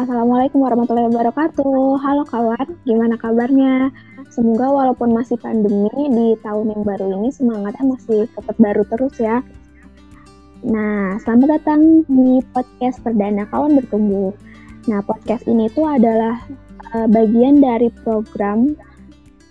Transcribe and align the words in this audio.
Assalamualaikum 0.00 0.64
warahmatullahi 0.64 1.12
wabarakatuh. 1.12 2.00
Halo 2.00 2.24
kawan, 2.24 2.72
gimana 2.88 3.20
kabarnya? 3.20 3.92
Semoga 4.32 4.72
walaupun 4.72 5.12
masih 5.12 5.36
pandemi 5.36 5.92
di 5.92 6.40
tahun 6.40 6.72
yang 6.72 6.88
baru 6.88 7.20
ini 7.20 7.28
semangatnya 7.28 7.84
masih 7.84 8.24
tetap 8.32 8.56
baru 8.56 8.80
terus 8.88 9.12
ya. 9.20 9.44
Nah, 10.64 11.20
selamat 11.20 11.60
datang 11.60 12.08
di 12.08 12.40
podcast 12.48 13.04
perdana 13.04 13.44
kawan 13.52 13.76
bertumbuh. 13.76 14.32
Nah, 14.88 15.04
podcast 15.04 15.44
ini 15.44 15.68
tuh 15.68 15.84
adalah 15.84 16.48
uh, 16.96 17.04
bagian 17.04 17.60
dari 17.60 17.92
program 18.00 18.72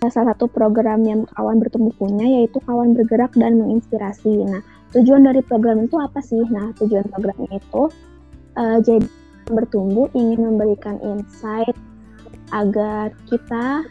salah 0.02 0.34
satu 0.34 0.50
program 0.50 1.06
yang 1.06 1.30
kawan 1.30 1.62
bertumbuh 1.62 1.94
punya 1.94 2.26
yaitu 2.26 2.58
kawan 2.66 2.90
bergerak 2.98 3.30
dan 3.38 3.54
menginspirasi. 3.54 4.50
Nah, 4.50 4.66
tujuan 4.98 5.30
dari 5.30 5.46
program 5.46 5.86
itu 5.86 5.94
apa 5.94 6.18
sih? 6.18 6.42
Nah, 6.50 6.74
tujuan 6.82 7.06
programnya 7.06 7.62
itu 7.62 7.86
uh, 8.58 8.82
jadi 8.82 9.19
bertumbuh 9.50 10.06
ingin 10.14 10.46
memberikan 10.46 10.96
insight 11.02 11.74
agar 12.50 13.14
kita 13.30 13.86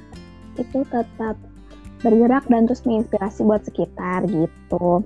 itu 0.59 0.83
tetap 0.91 1.35
bergerak 1.99 2.47
dan 2.47 2.67
terus 2.67 2.83
menginspirasi 2.87 3.43
buat 3.43 3.63
sekitar 3.67 4.27
gitu. 4.27 5.03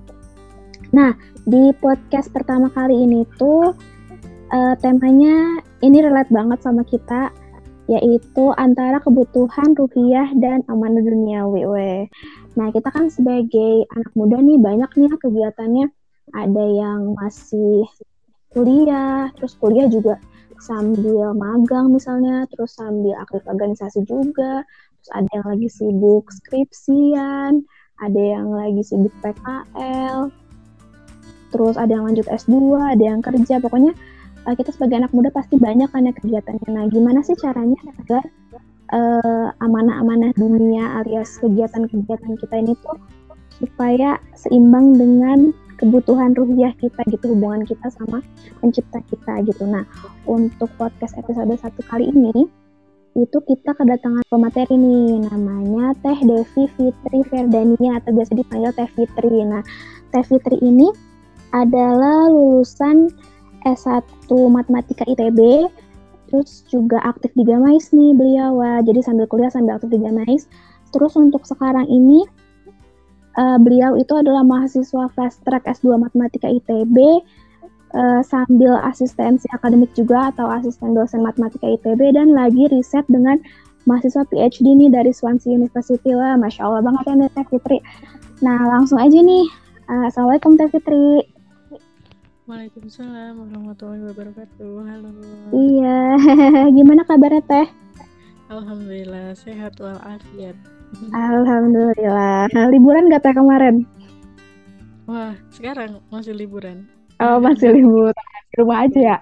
Nah, 0.94 1.14
di 1.42 1.74
podcast 1.82 2.30
pertama 2.30 2.70
kali 2.70 2.94
ini 2.94 3.26
tuh 3.34 3.74
uh, 4.54 4.74
temanya 4.78 5.58
ini 5.82 5.98
relate 6.02 6.30
banget 6.30 6.62
sama 6.62 6.86
kita 6.86 7.34
yaitu 7.84 8.48
antara 8.56 8.96
kebutuhan 8.96 9.76
rupiah 9.76 10.32
dan 10.40 10.64
amanah 10.72 11.04
duniawi. 11.04 11.68
Nah, 12.56 12.72
kita 12.72 12.88
kan 12.88 13.12
sebagai 13.12 13.84
anak 13.92 14.12
muda 14.16 14.40
nih 14.40 14.56
banyak 14.56 14.90
nih 14.96 15.12
kegiatannya. 15.20 15.86
Ada 16.32 16.64
yang 16.64 17.12
masih 17.20 17.84
kuliah, 18.56 19.28
terus 19.36 19.52
kuliah 19.60 19.84
juga 19.92 20.16
sambil 20.64 21.36
magang 21.36 21.92
misalnya, 21.92 22.48
terus 22.48 22.72
sambil 22.80 23.12
aktif 23.20 23.44
organisasi 23.44 24.08
juga, 24.08 24.64
terus 25.00 25.10
ada 25.12 25.28
yang 25.36 25.46
lagi 25.46 25.68
sibuk 25.68 26.24
skripsian, 26.32 27.68
ada 28.00 28.20
yang 28.20 28.48
lagi 28.48 28.80
sibuk 28.80 29.12
PKL, 29.20 30.32
terus 31.52 31.76
ada 31.76 31.92
yang 31.92 32.08
lanjut 32.08 32.24
S2, 32.26 32.56
ada 32.80 33.04
yang 33.04 33.20
kerja, 33.20 33.60
pokoknya 33.60 33.92
uh, 34.48 34.54
kita 34.56 34.72
sebagai 34.72 35.04
anak 35.04 35.12
muda 35.12 35.28
pasti 35.30 35.60
banyak 35.60 35.88
kan 35.92 36.08
ya 36.08 36.12
kegiatannya. 36.16 36.68
Nah, 36.72 36.84
gimana 36.88 37.20
sih 37.20 37.36
caranya 37.36 37.78
agar 38.00 38.24
uh, 38.92 39.48
amanah-amanah 39.60 40.32
dunia 40.36 41.04
alias 41.04 41.36
kegiatan-kegiatan 41.40 42.32
kita 42.40 42.54
ini 42.56 42.72
tuh 42.80 42.96
supaya 43.62 44.18
seimbang 44.34 44.98
dengan 44.98 45.54
kebutuhan 45.84 46.32
ruhiah 46.32 46.72
kita 46.80 47.04
gitu 47.12 47.36
hubungan 47.36 47.68
kita 47.68 47.92
sama 47.92 48.24
pencipta 48.64 49.04
kita 49.12 49.44
gitu. 49.44 49.68
Nah 49.68 49.84
untuk 50.24 50.72
podcast 50.80 51.12
episode 51.20 51.52
satu 51.60 51.84
kali 51.84 52.08
ini 52.08 52.48
itu 53.14 53.38
kita 53.44 53.76
kedatangan 53.76 54.24
pemateri 54.26 54.74
nih 54.74 55.28
namanya 55.28 55.92
Teh 56.00 56.18
Devi 56.24 56.64
Fitri 56.72 57.20
Ferdania 57.28 58.00
atau 58.00 58.16
biasa 58.16 58.32
dipanggil 58.32 58.72
Teh 58.72 58.88
Fitri. 58.96 59.44
Nah 59.44 59.60
Teh 60.08 60.24
Fitri 60.24 60.56
ini 60.64 60.88
adalah 61.52 62.32
lulusan 62.32 63.12
S1 63.68 64.32
Matematika 64.48 65.04
ITB 65.04 65.68
terus 66.32 66.64
juga 66.72 66.98
aktif 67.04 67.30
di 67.36 67.44
Gamais 67.44 67.92
nih 67.92 68.16
beliau. 68.16 68.56
Wah 68.56 68.80
jadi 68.80 69.04
sambil 69.04 69.28
kuliah 69.28 69.52
sambil 69.52 69.76
aktif 69.76 69.92
di 69.92 70.00
Gamais. 70.00 70.48
Terus 70.96 71.12
untuk 71.20 71.44
sekarang 71.44 71.86
ini 71.92 72.24
uh, 73.38 73.58
beliau 73.58 73.98
itu 73.98 74.14
adalah 74.14 74.42
mahasiswa 74.46 75.10
fast 75.14 75.42
track 75.46 75.66
S2 75.66 75.98
Matematika 75.98 76.46
ITB 76.50 76.96
uh, 76.98 77.18
eh, 77.94 78.20
sambil 78.26 78.78
asistensi 78.82 79.46
akademik 79.54 79.90
juga 79.94 80.34
atau 80.34 80.50
asisten 80.50 80.94
dosen 80.94 81.22
Matematika 81.22 81.66
ITB 81.66 82.14
dan 82.14 82.34
lagi 82.34 82.66
riset 82.70 83.06
dengan 83.06 83.38
mahasiswa 83.86 84.24
PhD 84.26 84.66
nih 84.74 84.90
dari 84.90 85.12
Swansea 85.14 85.54
University. 85.54 86.10
Lah 86.14 86.34
Masya 86.40 86.62
Allah 86.64 86.82
banget 86.82 87.04
ya 87.06 87.28
Teh 87.30 87.46
Fitri. 87.52 87.78
Nah 88.42 88.58
langsung 88.66 88.98
aja 88.98 89.18
nih. 89.18 89.46
Uh, 89.84 90.08
Assalamualaikum 90.08 90.56
Teh 90.58 90.68
Fitri. 90.72 91.22
Waalaikumsalam 92.44 93.40
warahmatullahi 93.40 94.04
wabarakatuh. 94.12 94.74
Halo. 94.84 95.08
Iya 95.54 95.98
Gimana 96.76 97.08
kabarnya 97.08 97.40
Teh? 97.44 97.66
Alhamdulillah 98.52 99.32
sehat 99.32 99.80
walafiat 99.80 100.52
Alhamdulillah. 101.14 102.50
Nah, 102.50 102.66
liburan 102.70 103.10
gak 103.10 103.22
teh 103.26 103.34
kemarin? 103.34 103.86
Wah, 105.04 105.36
sekarang 105.52 106.00
masih 106.08 106.32
liburan. 106.32 106.88
Oh, 107.20 107.38
masih 107.38 107.76
liburan. 107.76 108.16
Di 108.50 108.56
rumah 108.62 108.78
aja 108.86 109.00
ya? 109.00 109.18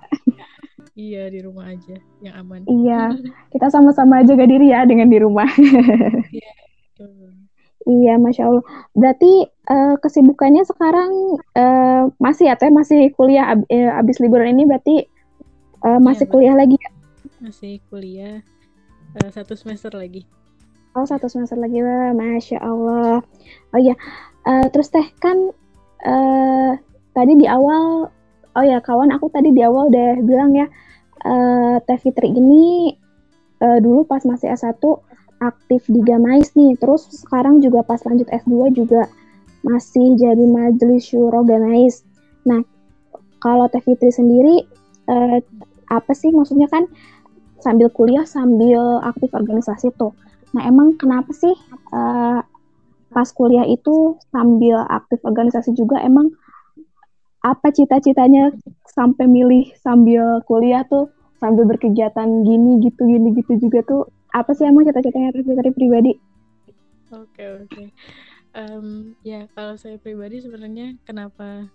iya, 0.94 1.26
di 1.32 1.40
rumah 1.42 1.68
aja. 1.68 1.96
Yang 2.22 2.34
aman. 2.38 2.60
Iya, 2.68 3.02
kita 3.52 3.66
sama-sama 3.72 4.22
jaga 4.22 4.44
diri 4.46 4.70
ya 4.70 4.86
dengan 4.86 5.08
di 5.10 5.18
rumah. 5.18 5.48
iya, 6.36 6.50
Iya, 7.82 8.14
Masya 8.14 8.46
Allah. 8.46 8.64
Berarti 8.94 9.32
uh, 9.66 9.98
kesibukannya 9.98 10.62
sekarang 10.62 11.42
uh, 11.58 12.14
masih 12.22 12.46
ya, 12.46 12.54
Teh? 12.54 12.70
Masih 12.70 13.10
kuliah 13.18 13.58
ab 13.58 13.66
uh, 13.66 13.98
abis 13.98 14.22
liburan 14.22 14.54
ini 14.54 14.70
berarti 14.70 15.02
uh, 15.82 15.98
masih 15.98 16.30
iya, 16.30 16.32
kuliah 16.32 16.54
lagi 16.54 16.78
ya? 16.78 16.90
Masih 17.42 17.82
kuliah. 17.90 18.38
Uh, 19.18 19.30
satu 19.34 19.58
semester 19.58 19.90
lagi. 19.98 20.22
Oh 20.92 21.08
satu 21.08 21.24
semester 21.24 21.56
lagi 21.56 21.80
lah, 21.80 22.12
masya 22.12 22.60
Allah. 22.60 23.24
Oh 23.72 23.80
iya, 23.80 23.96
uh, 24.44 24.68
terus 24.68 24.92
teh 24.92 25.08
kan 25.24 25.48
uh, 26.04 26.76
tadi 27.16 27.32
di 27.40 27.48
awal, 27.48 28.12
oh 28.52 28.64
ya 28.64 28.76
kawan 28.84 29.08
aku 29.08 29.32
tadi 29.32 29.56
di 29.56 29.64
awal 29.64 29.88
udah 29.88 30.20
bilang 30.20 30.52
ya, 30.52 30.68
uh, 31.24 31.80
Teh 31.88 31.96
Fitri 31.96 32.36
ini 32.36 32.92
uh, 33.64 33.80
dulu 33.80 34.04
pas 34.04 34.20
masih 34.28 34.52
S1 34.52 34.84
aktif 35.40 35.88
di 35.88 36.04
Gamais 36.04 36.52
nih, 36.52 36.76
terus 36.76 37.08
sekarang 37.08 37.64
juga 37.64 37.80
pas 37.80 38.04
lanjut 38.04 38.28
S2 38.28 38.76
juga 38.76 39.08
masih 39.64 40.20
jadi 40.20 40.44
majelis 40.44 41.08
syuro 41.08 41.40
Gamais. 41.40 42.04
Nah, 42.44 42.60
kalau 43.40 43.64
Teh 43.72 43.80
Fitri 43.80 44.12
sendiri 44.12 44.60
uh, 45.08 45.40
apa 45.88 46.12
sih 46.12 46.28
maksudnya 46.36 46.68
kan 46.68 46.84
sambil 47.64 47.88
kuliah 47.88 48.28
sambil 48.28 49.00
aktif 49.00 49.32
organisasi 49.32 49.88
tuh. 49.96 50.12
Nah, 50.52 50.62
emang 50.68 51.00
kenapa 51.00 51.32
sih 51.32 51.52
uh, 51.92 52.40
pas 53.12 53.28
kuliah 53.32 53.68
itu 53.68 54.16
sambil 54.32 54.84
aktif 54.88 55.20
organisasi 55.24 55.76
juga 55.76 56.00
emang 56.00 56.32
apa 57.42 57.74
cita-citanya 57.74 58.54
sampai 58.86 59.26
milih 59.26 59.74
sambil 59.82 60.40
kuliah 60.46 60.86
tuh 60.86 61.10
sambil 61.42 61.66
berkegiatan 61.66 62.46
gini 62.46 62.78
gitu 62.86 63.02
gini 63.02 63.34
gitu 63.34 63.58
juga 63.58 63.82
tuh 63.82 64.02
apa 64.30 64.54
sih 64.54 64.64
emang 64.64 64.86
cita-citanya 64.88 65.34
dari 65.34 65.70
pribadi? 65.74 66.12
Oke 67.12 67.28
okay, 67.36 67.46
oke. 67.52 67.66
Okay. 67.68 67.86
Um, 68.52 69.16
ya 69.24 69.48
kalau 69.56 69.80
saya 69.80 69.96
pribadi 69.96 70.40
sebenarnya 70.44 70.96
kenapa 71.08 71.68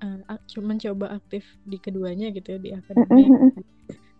uh, 0.00 0.60
mencoba 0.60 1.16
aktif 1.16 1.44
di 1.64 1.80
keduanya 1.80 2.28
gitu 2.32 2.56
ya 2.56 2.58
di 2.60 2.70
akademik 2.76 3.32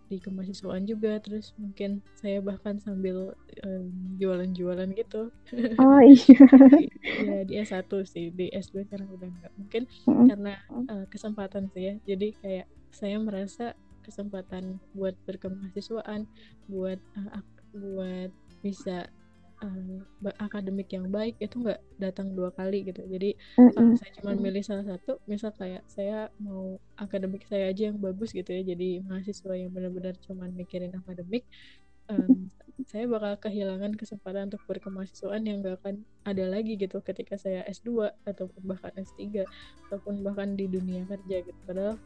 di 0.08 0.16
kemahasiswaan 0.18 0.88
juga 0.88 1.20
terus 1.20 1.52
mungkin 1.60 2.00
saya 2.16 2.40
bahkan 2.40 2.80
sambil 2.80 3.36
jualan-jualan 4.18 4.90
um, 4.92 4.96
gitu. 4.96 5.22
Oh 5.82 6.00
iya. 6.00 6.44
Ya 7.22 7.38
di 7.44 7.54
S1 7.60 7.88
sih 8.08 8.32
di 8.32 8.48
S2 8.50 8.88
sekarang 8.88 9.08
udah 9.12 9.28
enggak 9.28 9.52
mungkin 9.60 9.82
mm-hmm. 9.86 10.26
karena 10.32 10.52
uh, 10.72 11.04
kesempatan 11.12 11.68
sih 11.72 11.82
ya 11.92 11.94
jadi 12.08 12.28
kayak 12.40 12.66
saya 12.88 13.16
merasa 13.20 13.76
kesempatan 14.02 14.80
buat 14.96 15.12
berkemahasiswaan 15.28 16.24
buat 16.72 16.96
uh, 17.20 17.44
buat 17.76 18.32
bisa 18.64 19.06
uh, 19.62 20.32
akademik 20.38 20.88
yang 20.92 21.10
baik 21.10 21.38
itu 21.38 21.58
nggak 21.58 21.80
datang 21.98 22.34
dua 22.34 22.54
kali 22.54 22.86
gitu 22.86 23.02
jadi 23.06 23.34
mm-hmm. 23.34 23.72
kalau 23.74 23.92
saya 23.98 24.12
cuma 24.20 24.32
milih 24.38 24.62
salah 24.62 24.86
satu 24.86 25.18
misal 25.26 25.50
kayak 25.54 25.82
saya 25.90 26.30
mau 26.38 26.78
akademik 26.98 27.46
saya 27.46 27.70
aja 27.70 27.90
yang 27.90 27.98
bagus 27.98 28.30
gitu 28.34 28.50
ya 28.50 28.62
jadi 28.62 29.02
mahasiswa 29.02 29.54
yang 29.54 29.70
benar-benar 29.74 30.14
cuma 30.22 30.46
mikirin 30.50 30.94
akademik 30.94 31.46
um, 32.08 32.50
saya 32.86 33.10
bakal 33.10 33.50
kehilangan 33.50 33.98
kesempatan 33.98 34.48
untuk 34.48 34.62
berkemahasiswaan 34.70 35.42
yang 35.44 35.60
gak 35.60 35.82
akan 35.82 36.06
ada 36.22 36.44
lagi 36.46 36.78
gitu 36.78 37.02
ketika 37.02 37.34
saya 37.34 37.66
S2 37.66 38.14
ataupun 38.24 38.62
bahkan 38.64 38.94
S3 38.94 39.44
ataupun 39.90 40.22
bahkan 40.22 40.54
di 40.54 40.70
dunia 40.70 41.02
kerja 41.10 41.42
gitu 41.42 41.58
padahal 41.66 41.98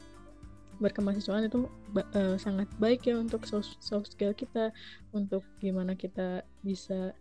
berkemahasiswaan 0.81 1.47
itu 1.47 1.69
uh, 1.95 2.35
sangat 2.41 2.65
baik 2.81 3.05
ya 3.05 3.21
untuk 3.21 3.45
soft, 3.45 3.77
soft 3.79 4.09
skill 4.11 4.33
kita 4.33 4.73
untuk 5.13 5.45
gimana 5.61 5.93
kita 5.93 6.41
bisa 6.65 7.13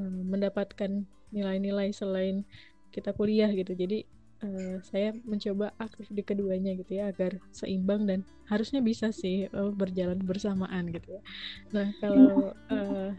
uh, 0.00 0.20
mendapatkan 0.24 1.04
nilai-nilai 1.30 1.92
selain 1.92 2.48
kita 2.90 3.12
kuliah 3.12 3.52
gitu. 3.52 3.76
Jadi 3.76 4.08
uh, 4.42 4.80
saya 4.82 5.14
mencoba 5.22 5.72
aktif 5.78 6.08
di 6.10 6.22
keduanya 6.24 6.74
gitu 6.74 7.00
ya 7.00 7.12
agar 7.12 7.38
seimbang 7.52 8.08
dan 8.08 8.20
harusnya 8.48 8.80
bisa 8.82 9.12
sih 9.12 9.46
uh, 9.52 9.70
berjalan 9.70 10.18
bersamaan 10.20 10.90
gitu 10.90 11.20
ya. 11.20 11.22
Nah 11.76 11.88
kalau 12.02 12.56
uh, 12.72 13.12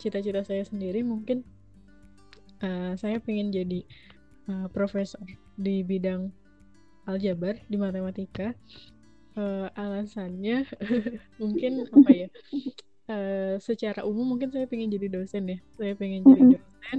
cita-cita 0.00 0.40
saya 0.46 0.64
sendiri 0.64 1.04
mungkin 1.04 1.44
uh, 2.64 2.96
saya 2.96 3.20
pengen 3.20 3.52
jadi 3.52 3.84
uh, 4.48 4.66
profesor 4.72 5.20
di 5.60 5.84
bidang 5.84 6.32
aljabar 7.04 7.58
di 7.68 7.76
matematika. 7.76 8.54
Uh, 9.38 9.70
alasannya 9.78 10.66
mungkin 11.40 11.86
apa 11.86 12.10
ya 12.10 12.28
uh, 13.10 13.58
secara 13.58 14.06
umum 14.06 14.36
mungkin 14.36 14.54
saya 14.54 14.70
pengen 14.70 14.88
jadi 14.94 15.10
dosen 15.10 15.50
ya. 15.50 15.58
Saya 15.74 15.92
pengen 15.98 16.22
jadi 16.22 16.42
dosen 16.56 16.98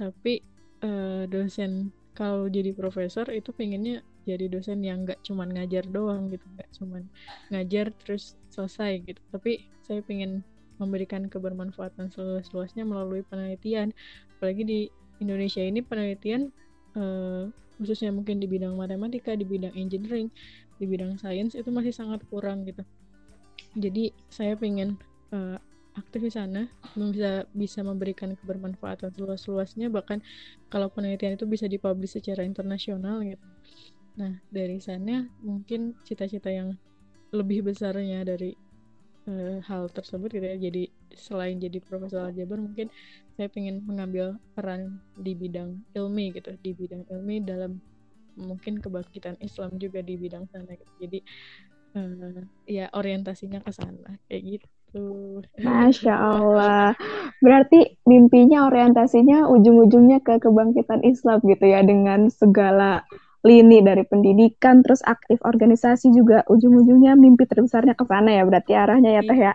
tapi 0.00 0.40
uh, 0.80 1.26
dosen 1.28 1.92
kalau 2.14 2.48
jadi 2.48 2.72
profesor 2.72 3.28
itu 3.34 3.52
pengennya 3.52 4.00
jadi 4.24 4.46
dosen 4.48 4.84
yang 4.84 5.04
nggak 5.04 5.20
cuman 5.24 5.50
ngajar 5.50 5.84
doang 5.88 6.28
gitu 6.30 6.44
nggak 6.54 6.70
cuman 6.78 7.02
ngajar 7.50 7.90
terus 8.00 8.38
selesai 8.48 9.02
gitu. 9.04 9.20
Tapi 9.34 9.66
saya 9.84 10.00
pengen 10.06 10.46
memberikan 10.80 11.28
kebermanfaatan 11.28 12.08
seluas-luasnya 12.08 12.88
melalui 12.88 13.20
penelitian. 13.26 13.92
Apalagi 14.38 14.62
di 14.64 14.80
Indonesia 15.20 15.60
ini 15.60 15.84
penelitian 15.84 16.48
uh, 16.96 17.52
khususnya 17.76 18.12
mungkin 18.12 18.40
di 18.40 18.48
bidang 18.48 18.76
matematika 18.76 19.32
di 19.36 19.44
bidang 19.44 19.72
engineering 19.72 20.28
di 20.80 20.84
bidang 20.88 21.20
sains 21.20 21.52
itu 21.52 21.68
masih 21.68 21.92
sangat 21.92 22.24
kurang 22.32 22.64
gitu. 22.64 22.84
Jadi 23.76 24.16
saya 24.32 24.56
pengen 24.56 24.96
uh, 25.34 25.58
aktif 25.98 26.22
di 26.22 26.32
sana 26.32 26.70
bisa 26.94 27.44
bisa 27.50 27.80
memberikan 27.82 28.32
kebermanfaatan 28.38 29.10
seluas-luasnya 29.10 29.90
bahkan 29.90 30.22
kalau 30.70 30.86
penelitian 30.86 31.34
itu 31.34 31.46
bisa 31.50 31.66
dipublish 31.66 32.14
secara 32.14 32.46
internasional 32.46 33.20
gitu 33.26 33.46
nah 34.14 34.38
dari 34.50 34.78
sana 34.78 35.26
mungkin 35.42 35.98
cita-cita 36.06 36.50
yang 36.50 36.78
lebih 37.30 37.66
besarnya 37.66 38.26
dari 38.26 38.54
uh, 39.30 39.58
hal 39.66 39.90
tersebut 39.90 40.34
gitu 40.34 40.46
ya 40.46 40.56
jadi 40.58 40.82
selain 41.14 41.58
jadi 41.58 41.78
profesor 41.82 42.30
aljabar 42.30 42.58
mungkin 42.58 42.90
saya 43.34 43.50
ingin 43.54 43.82
mengambil 43.86 44.38
peran 44.54 44.98
di 45.18 45.34
bidang 45.34 45.78
ilmi 45.94 46.34
gitu 46.34 46.54
di 46.60 46.70
bidang 46.74 47.06
ilmi 47.10 47.42
dalam 47.42 47.78
mungkin 48.38 48.78
kebangkitan 48.78 49.36
Islam 49.42 49.74
juga 49.76 50.00
di 50.00 50.14
bidang 50.14 50.46
sana 50.50 50.74
gitu. 50.74 50.92
jadi 51.02 51.18
uh, 51.98 52.40
ya 52.66 52.86
orientasinya 52.94 53.62
ke 53.62 53.72
sana 53.74 54.18
kayak 54.30 54.42
gitu 54.58 54.68
Masya 55.60 56.14
Allah. 56.14 56.98
Berarti 57.38 58.00
mimpinya 58.04 58.66
orientasinya 58.66 59.46
ujung-ujungnya 59.46 60.18
ke 60.20 60.42
kebangkitan 60.42 61.06
Islam 61.06 61.38
gitu 61.46 61.64
ya 61.64 61.80
dengan 61.86 62.26
segala 62.28 63.06
lini 63.40 63.80
dari 63.80 64.04
pendidikan 64.04 64.84
terus 64.84 65.00
aktif 65.08 65.40
organisasi 65.40 66.12
juga 66.12 66.44
ujung-ujungnya 66.50 67.16
mimpi 67.16 67.48
terbesarnya 67.48 67.96
ke 67.96 68.04
sana 68.04 68.36
ya 68.36 68.44
berarti 68.44 68.72
arahnya 68.76 69.10
ya 69.16 69.22
teh 69.24 69.38
ya. 69.38 69.54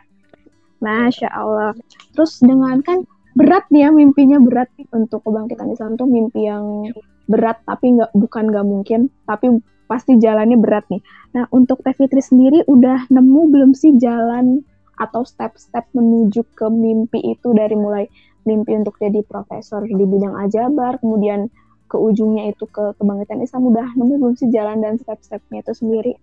Masya 0.81 1.29
Allah. 1.31 1.71
Terus 2.15 2.41
dengan 2.41 2.81
kan 2.81 3.05
berat 3.35 3.67
nih 3.69 3.87
ya 3.87 3.89
mimpinya 3.91 4.39
berat 4.39 4.71
untuk 4.95 5.21
kebangkitan 5.27 5.67
Islam 5.69 5.99
tuh 5.99 6.07
mimpi 6.07 6.47
yang 6.47 6.89
berat 7.27 7.59
tapi 7.67 7.99
nggak 7.99 8.13
bukan 8.15 8.53
nggak 8.53 8.65
mungkin 8.65 9.11
tapi 9.27 9.51
pasti 9.85 10.17
jalannya 10.17 10.57
berat 10.57 10.87
nih. 10.89 11.01
Nah 11.37 11.45
untuk 11.53 11.83
Teh 11.85 11.93
Fitri 11.93 12.23
sendiri 12.23 12.65
udah 12.65 13.05
nemu 13.11 13.41
belum 13.53 13.71
sih 13.77 13.99
jalan 14.01 14.65
atau 14.95 15.27
step-step 15.27 15.88
menuju 15.92 16.44
ke 16.56 16.68
mimpi 16.71 17.19
itu 17.36 17.51
dari 17.51 17.75
mulai 17.75 18.07
mimpi 18.45 18.77
untuk 18.77 18.95
jadi 19.01 19.25
profesor 19.25 19.83
di 19.83 20.06
bidang 20.06 20.38
ajabar, 20.45 21.01
kemudian 21.01 21.50
ke 21.86 21.97
ujungnya 21.97 22.50
itu 22.50 22.65
ke 22.69 22.97
kebangkitan 22.97 23.42
Islam 23.42 23.69
udah 23.69 23.88
nemu 23.94 24.13
belum 24.21 24.36
sih 24.38 24.50
jalan 24.50 24.81
dan 24.81 24.97
step-stepnya 24.97 25.62
itu 25.62 25.74
sendiri? 25.74 26.13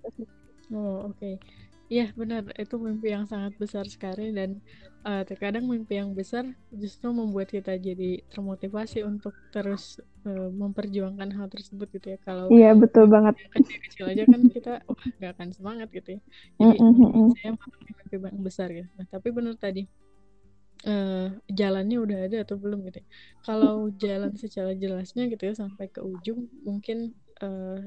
Oh 0.72 1.10
oke, 1.10 1.18
okay. 1.18 1.34
Iya 1.92 2.08
benar, 2.16 2.48
itu 2.56 2.74
mimpi 2.80 3.12
yang 3.12 3.28
sangat 3.28 3.52
besar 3.60 3.84
sekali 3.84 4.32
dan 4.32 4.64
uh, 5.04 5.20
terkadang 5.28 5.68
mimpi 5.68 6.00
yang 6.00 6.16
besar 6.16 6.48
justru 6.72 7.12
membuat 7.12 7.52
kita 7.52 7.76
jadi 7.76 8.24
termotivasi 8.32 9.04
untuk 9.04 9.36
terus 9.52 10.00
uh, 10.24 10.48
memperjuangkan 10.48 11.28
hal 11.36 11.52
tersebut 11.52 11.92
gitu 11.92 12.16
ya. 12.16 12.18
Kalau 12.24 12.48
iya 12.48 12.72
betul 12.72 13.12
banget. 13.12 13.36
Kecil-kecil 13.52 14.04
aja 14.08 14.24
kan 14.24 14.40
kita 14.48 14.72
wah 14.88 15.04
nggak 15.20 15.30
akan 15.36 15.48
semangat 15.52 15.88
gitu 15.92 16.16
ya. 16.16 16.20
Jadi 16.56 16.76
mm 16.80 16.92
-hmm. 16.96 17.28
saya 17.36 17.52
mimpi 17.60 18.16
yang 18.16 18.40
besar 18.40 18.68
ya. 18.72 18.88
Nah 18.96 19.06
tapi 19.12 19.28
benar 19.28 19.60
tadi 19.60 19.84
uh, 20.88 21.28
jalannya 21.52 21.98
udah 22.00 22.18
ada 22.24 22.36
atau 22.40 22.56
belum 22.56 22.88
gitu. 22.88 23.04
Ya. 23.04 23.06
Kalau 23.44 23.92
jalan 24.00 24.32
secara 24.40 24.72
jelasnya 24.72 25.28
gitu 25.28 25.44
ya 25.44 25.54
sampai 25.60 25.92
ke 25.92 26.00
ujung 26.00 26.48
mungkin 26.64 27.12
uh, 27.44 27.84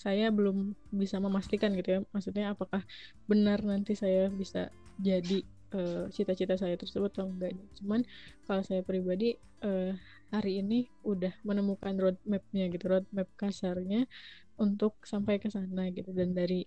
saya 0.00 0.32
belum 0.32 0.72
bisa 0.88 1.20
memastikan 1.20 1.76
gitu 1.76 1.88
ya. 1.92 2.00
Maksudnya 2.08 2.56
apakah 2.56 2.80
benar 3.28 3.60
nanti 3.60 3.92
saya 3.92 4.32
bisa 4.32 4.72
jadi 4.96 5.44
eh, 5.76 6.04
cita-cita 6.08 6.56
uh, 6.56 6.60
saya 6.64 6.80
tersebut 6.80 7.12
atau 7.12 7.28
enggak. 7.28 7.52
Cuman 7.76 8.00
kalau 8.48 8.64
saya 8.64 8.80
pribadi 8.80 9.36
uh, 9.60 9.92
hari 10.32 10.64
ini 10.64 10.88
udah 11.04 11.36
menemukan 11.44 11.92
roadmapnya 12.00 12.72
gitu 12.72 12.88
roadmap 12.88 13.28
kasarnya 13.36 14.08
untuk 14.56 14.96
sampai 15.04 15.36
ke 15.36 15.52
sana 15.52 15.92
gitu. 15.92 16.16
Dan 16.16 16.32
dari 16.32 16.64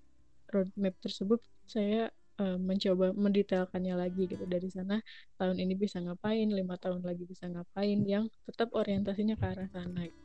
roadmap 0.54 0.94
tersebut 1.02 1.42
saya 1.66 2.14
uh, 2.38 2.62
mencoba 2.62 3.18
mendetailkannya 3.18 3.98
lagi 3.98 4.30
gitu. 4.30 4.46
Dari 4.46 4.70
sana 4.70 5.02
tahun 5.42 5.58
ini 5.58 5.74
bisa 5.74 5.98
ngapain 6.06 6.54
lima 6.54 6.78
tahun 6.78 7.02
lagi 7.02 7.26
bisa 7.26 7.50
ngapain 7.50 7.98
yang 8.06 8.30
tetap 8.46 8.70
orientasinya 8.78 9.34
ke 9.42 9.46
arah 9.58 9.70
sana 9.74 10.06
gitu. 10.06 10.22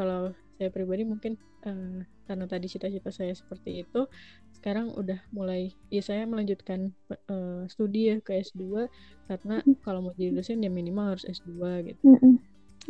Kalau 0.00 0.32
saya 0.60 0.68
pribadi 0.68 1.08
mungkin 1.08 1.40
uh, 1.64 2.04
karena 2.28 2.44
tadi 2.44 2.68
cita-cita 2.68 3.08
saya 3.08 3.32
seperti 3.32 3.80
itu 3.80 4.04
sekarang 4.52 4.92
udah 4.92 5.16
mulai 5.32 5.72
ya 5.88 6.04
saya 6.04 6.28
melanjutkan 6.28 6.92
uh, 7.32 7.64
studi 7.64 8.12
ya 8.12 8.20
ke 8.20 8.44
S2 8.44 8.84
karena 9.24 9.64
kalau 9.80 10.04
mau 10.04 10.12
jadi 10.12 10.36
dosen 10.36 10.60
ya 10.60 10.68
minimal 10.68 11.16
harus 11.16 11.24
S2 11.24 11.56
gitu 11.88 12.02
mm 12.04 12.16
-hmm. 12.20 12.34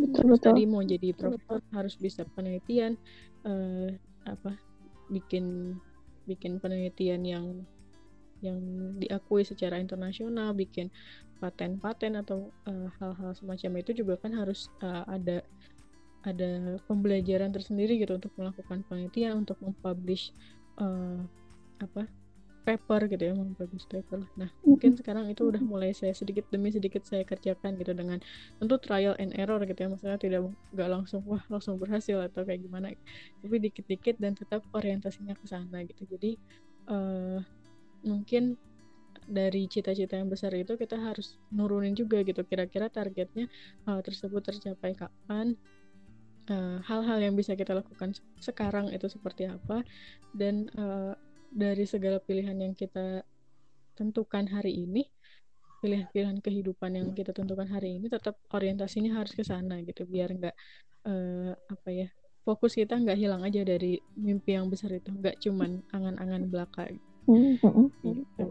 betul, 0.03 0.25
betul. 0.35 0.51
tadi 0.51 0.63
mau 0.67 0.83
jadi 0.83 1.15
profesor 1.15 1.63
harus 1.71 1.95
bisa 1.95 2.27
penelitian 2.35 2.99
uh, 3.47 3.95
apa 4.27 4.59
bikin 5.15 5.79
bikin 6.27 6.59
penelitian 6.59 7.23
yang 7.23 7.47
yang 8.43 8.59
diakui 8.99 9.47
secara 9.47 9.79
internasional 9.79 10.51
bikin 10.59 10.91
paten-paten 11.39 12.19
atau 12.19 12.53
hal-hal 13.01 13.31
uh, 13.33 13.37
semacam 13.37 13.81
itu 13.81 14.05
juga 14.05 14.19
kan 14.21 14.35
harus 14.37 14.69
uh, 14.85 15.07
ada 15.09 15.47
ada 16.21 16.77
pembelajaran 16.85 17.49
tersendiri 17.49 17.97
gitu 17.97 18.21
untuk 18.21 18.33
melakukan 18.37 18.85
penelitian 18.85 19.41
untuk 19.41 19.57
mempublish 19.65 20.37
uh, 20.77 21.25
apa 21.81 22.05
paper 22.61 23.09
gitu 23.09 23.33
ya 23.33 23.35
mempublish 23.35 23.89
paper. 23.89 24.29
Nah 24.37 24.53
mungkin 24.61 24.93
sekarang 24.95 25.33
itu 25.33 25.49
udah 25.49 25.65
mulai 25.65 25.97
saya 25.97 26.13
sedikit 26.13 26.45
demi 26.53 26.69
sedikit 26.69 27.03
saya 27.09 27.25
kerjakan 27.25 27.81
gitu 27.81 27.97
dengan 27.97 28.21
tentu 28.61 28.77
trial 28.77 29.17
and 29.17 29.33
error 29.35 29.59
gitu 29.65 29.81
ya 29.81 29.89
maksudnya 29.89 30.21
tidak 30.21 30.41
nggak 30.77 30.89
langsung 30.93 31.25
wah 31.25 31.41
langsung 31.49 31.81
berhasil 31.81 32.21
atau 32.21 32.45
kayak 32.45 32.61
gimana 32.61 32.93
tapi 33.41 33.57
dikit-dikit 33.57 34.21
dan 34.21 34.37
tetap 34.37 34.61
orientasinya 34.77 35.33
ke 35.33 35.47
sana 35.49 35.83
gitu. 35.89 36.05
Jadi 36.05 36.37
uh, 36.93 37.41
mungkin 38.05 38.61
dari 39.31 39.71
cita-cita 39.71 40.19
yang 40.19 40.27
besar 40.27 40.51
itu 40.59 40.75
kita 40.75 40.99
harus 40.99 41.39
nurunin 41.55 41.95
juga 41.95 42.21
gitu 42.27 42.43
kira-kira 42.43 42.91
targetnya 42.91 43.47
hal 43.87 44.03
tersebut 44.03 44.43
tercapai 44.43 44.99
kapan 44.99 45.55
hal-hal 46.83 47.19
uh, 47.19 47.25
yang 47.25 47.35
bisa 47.39 47.55
kita 47.55 47.73
lakukan 47.79 48.15
sekarang 48.43 48.91
itu 48.91 49.07
seperti 49.07 49.47
apa? 49.47 49.87
Dan 50.35 50.67
uh, 50.75 51.15
dari 51.51 51.87
segala 51.87 52.19
pilihan 52.19 52.59
yang 52.59 52.75
kita 52.75 53.23
tentukan 53.95 54.47
hari 54.49 54.87
ini 54.87 55.07
pilihan-pilihan 55.81 56.45
kehidupan 56.45 56.93
yang 56.93 57.09
kita 57.17 57.33
tentukan 57.33 57.65
hari 57.69 57.97
ini 57.97 58.07
tetap 58.13 58.37
orientasinya 58.53 59.17
harus 59.17 59.33
ke 59.33 59.41
sana 59.41 59.81
gitu 59.81 60.05
biar 60.05 60.29
nggak 60.37 60.57
uh, 61.09 61.53
apa 61.57 61.89
ya 61.89 62.09
fokus 62.45 62.77
kita 62.77 62.97
nggak 62.97 63.17
hilang 63.17 63.43
aja 63.45 63.65
dari 63.65 64.01
mimpi 64.17 64.57
yang 64.57 64.69
besar 64.69 64.93
itu 64.93 65.09
nggak 65.13 65.41
cuman 65.41 65.81
angan-angan 65.93 66.43
belaka. 66.49 66.89
Gitu. 66.91 68.45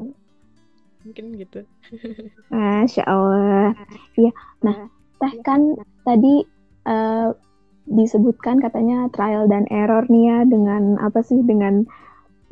mungkin 0.99 1.25
gitu. 1.39 1.59
Masya 2.51 3.03
Allah. 3.07 3.71
Ya 4.17 4.31
nah 4.65 4.89
teh 5.19 5.33
kan 5.43 5.75
tadi 6.07 6.47
uh, 6.87 7.31
disebutkan 7.89 8.61
katanya 8.61 9.09
trial 9.09 9.49
dan 9.49 9.65
error 9.73 10.05
nih 10.05 10.23
ya 10.29 10.39
dengan 10.45 11.01
apa 11.01 11.25
sih 11.25 11.41
dengan 11.41 11.89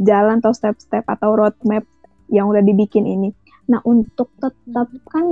jalan 0.02 0.42
atau 0.42 0.54
step-step 0.54 1.06
atau 1.06 1.38
roadmap 1.38 1.86
yang 2.34 2.50
udah 2.50 2.66
dibikin 2.66 3.06
ini. 3.06 3.30
Nah 3.70 3.82
untuk 3.86 4.34
tetap 4.42 4.90
kan 5.10 5.26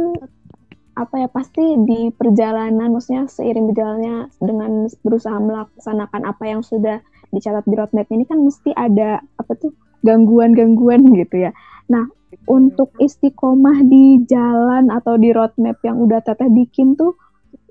apa 0.95 1.27
ya 1.27 1.27
pasti 1.27 1.75
di 1.83 2.07
perjalanan 2.13 2.87
maksudnya 2.95 3.27
seiring 3.27 3.67
berjalannya 3.67 4.31
dengan 4.39 4.87
berusaha 5.03 5.35
melaksanakan 5.35 6.23
apa 6.23 6.43
yang 6.47 6.63
sudah 6.63 7.03
dicatat 7.35 7.67
di 7.67 7.75
roadmap 7.75 8.07
ini 8.15 8.23
kan 8.23 8.39
mesti 8.39 8.71
ada 8.71 9.19
apa 9.35 9.51
tuh 9.59 9.75
gangguan-gangguan 10.05 11.03
gitu 11.19 11.49
ya. 11.49 11.51
Nah 11.91 12.07
untuk 12.45 12.93
istiqomah 13.01 13.83
di 13.83 14.23
jalan 14.27 14.93
atau 14.93 15.17
di 15.17 15.33
roadmap 15.33 15.81
yang 15.83 15.99
udah 15.99 16.21
teteh 16.23 16.47
bikin 16.47 16.95
tuh 16.95 17.17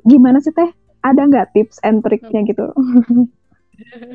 gimana 0.05 0.41
sih 0.45 0.53
teh 0.53 0.84
ada 1.05 1.21
nggak 1.29 1.53
tips 1.53 1.77
and 1.85 2.01
triknya 2.01 2.41
gitu? 2.49 2.67
Oke, 3.75 4.15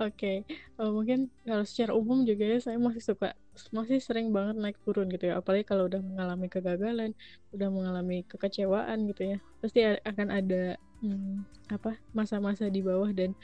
okay. 0.00 0.36
uh, 0.80 0.88
mungkin 0.88 1.28
kalau 1.44 1.64
secara 1.68 1.92
umum 1.92 2.24
juga 2.24 2.48
ya 2.48 2.58
saya 2.64 2.80
masih 2.80 3.04
suka 3.04 3.36
masih 3.68 4.00
sering 4.00 4.32
banget 4.32 4.56
naik 4.56 4.80
turun 4.82 5.12
gitu 5.12 5.28
ya. 5.28 5.40
Apalagi 5.40 5.68
kalau 5.68 5.84
udah 5.84 6.00
mengalami 6.00 6.48
kegagalan, 6.48 7.12
udah 7.52 7.68
mengalami 7.68 8.24
kekecewaan 8.24 9.04
gitu 9.12 9.36
ya, 9.36 9.38
pasti 9.60 9.84
akan 9.84 10.28
ada 10.32 10.80
hmm, 11.04 11.44
apa 11.76 12.00
masa-masa 12.16 12.72
di 12.72 12.80
bawah 12.80 13.12
dan 13.12 13.36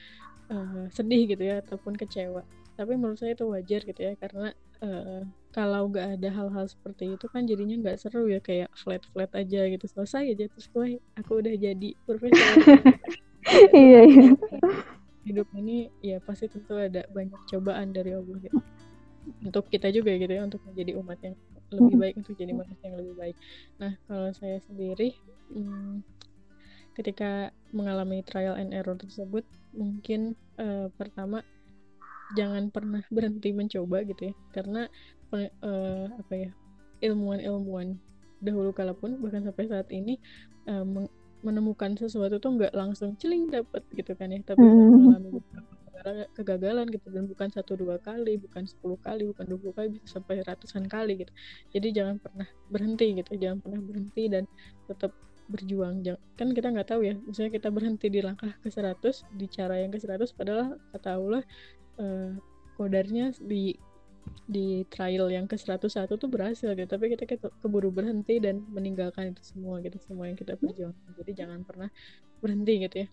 uh, 0.48 0.88
sedih 0.88 1.28
gitu 1.28 1.44
ya 1.44 1.60
ataupun 1.60 2.00
kecewa. 2.00 2.42
Tapi 2.74 2.96
menurut 2.96 3.20
saya 3.20 3.36
itu 3.36 3.44
wajar 3.48 3.80
gitu 3.84 4.00
ya 4.00 4.14
karena 4.16 4.50
uh, 4.82 5.22
kalau 5.52 5.92
nggak 5.92 6.18
ada 6.18 6.28
hal-hal 6.32 6.64
seperti 6.64 7.12
itu 7.12 7.26
kan 7.28 7.44
jadinya 7.44 7.76
nggak 7.76 8.00
seru 8.00 8.24
ya 8.26 8.40
kayak 8.40 8.72
flat 8.72 9.04
flat 9.12 9.28
aja 9.36 9.68
gitu. 9.68 9.84
Selesai 9.84 10.32
aja 10.32 10.44
terus 10.48 10.66
gue 10.72 10.98
aku 11.20 11.44
udah 11.44 11.54
jadi 11.54 11.90
profesor 12.08 12.56
iya 13.76 14.00
iya. 14.08 14.32
Hidup 15.22 15.48
ini 15.54 15.92
ya 16.00 16.18
pasti 16.24 16.48
tentu 16.48 16.80
ada 16.80 17.04
banyak 17.12 17.38
cobaan 17.52 17.92
dari 17.92 18.16
Allah 18.16 18.36
gitu. 18.40 18.58
Untuk 19.44 19.68
kita 19.68 19.92
juga 19.92 20.16
gitu 20.16 20.32
ya 20.32 20.42
untuk 20.42 20.64
menjadi 20.66 20.98
umat 20.98 21.18
yang 21.22 21.36
lebih 21.72 21.96
baik 22.00 22.14
untuk 22.20 22.34
jadi 22.36 22.52
manusia 22.52 22.84
yang 22.88 22.98
lebih 22.98 23.14
baik. 23.16 23.36
Nah 23.76 23.92
kalau 24.08 24.28
saya 24.32 24.56
sendiri 24.64 25.14
hmm, 25.52 26.00
ketika 26.96 27.52
mengalami 27.72 28.20
trial 28.24 28.56
and 28.56 28.72
error 28.76 28.96
tersebut 28.96 29.44
mungkin 29.72 30.36
uh, 30.60 30.92
pertama 30.96 31.40
jangan 32.36 32.68
pernah 32.72 33.02
berhenti 33.08 33.50
mencoba 33.52 34.04
gitu 34.04 34.32
ya. 34.32 34.34
Karena 34.52 34.88
uh, 35.32 36.06
apa 36.12 36.34
ya 36.34 36.50
ilmuwan-ilmuwan 37.02 37.98
dahulu 38.42 38.74
kala 38.74 38.94
pun 38.94 39.18
bahkan 39.22 39.46
sampai 39.46 39.70
saat 39.70 39.88
ini 39.94 40.18
uh, 40.66 40.84
menemukan 41.42 41.98
sesuatu 41.98 42.38
tuh 42.38 42.54
nggak 42.58 42.74
langsung 42.74 43.18
celing 43.18 43.50
dapat 43.50 43.82
gitu 43.94 44.14
kan 44.14 44.30
ya. 44.30 44.40
Tapi 44.42 44.62
mm. 44.62 44.90
mengalami 44.90 45.30
beberapa 45.40 46.12
kegagalan 46.34 46.86
gitu. 46.90 47.06
Dan 47.10 47.24
bukan 47.30 47.48
satu 47.50 47.78
dua 47.78 47.96
kali 47.98 48.38
bukan 48.38 48.66
sepuluh 48.66 48.98
kali 48.98 49.26
bukan 49.28 49.44
dua 49.46 49.58
puluh 49.58 49.74
kali 49.74 49.88
bisa 49.98 50.18
sampai 50.18 50.42
ratusan 50.42 50.86
kali 50.86 51.26
gitu. 51.26 51.32
Jadi 51.74 51.88
jangan 51.94 52.16
pernah 52.18 52.48
berhenti 52.70 53.06
gitu 53.18 53.30
jangan 53.38 53.58
pernah 53.62 53.80
berhenti 53.82 54.24
dan 54.30 54.44
tetap 54.86 55.12
berjuang. 55.50 56.00
Kan 56.38 56.54
kita 56.54 56.70
nggak 56.72 56.88
tahu 56.88 57.02
ya 57.04 57.14
misalnya 57.18 57.52
kita 57.52 57.68
berhenti 57.68 58.06
di 58.08 58.20
langkah 58.22 58.54
ke 58.62 58.70
100 58.70 59.26
di 59.36 59.46
cara 59.50 59.76
yang 59.82 59.90
ke 59.92 59.98
100 59.98 60.32
padahal 60.32 60.78
kata 60.94 61.10
Allah 61.18 61.42
uh, 61.98 62.32
kodarnya 62.76 63.34
di 63.42 63.76
di 64.46 64.86
trial 64.86 65.30
yang 65.30 65.46
ke 65.50 65.58
101 65.58 66.06
tuh 66.06 66.30
berhasil 66.30 66.70
gitu. 66.74 66.88
Tapi 66.88 67.14
kita, 67.14 67.50
keburu 67.62 67.90
berhenti 67.90 68.38
dan 68.38 68.62
meninggalkan 68.70 69.34
itu 69.34 69.42
semua 69.42 69.82
gitu 69.82 69.98
semua 70.02 70.30
yang 70.30 70.38
kita 70.38 70.54
perjuangkan. 70.58 71.10
Jadi 71.18 71.32
jangan 71.34 71.60
pernah 71.66 71.88
berhenti 72.38 72.74
gitu 72.86 72.96
ya. 73.06 73.08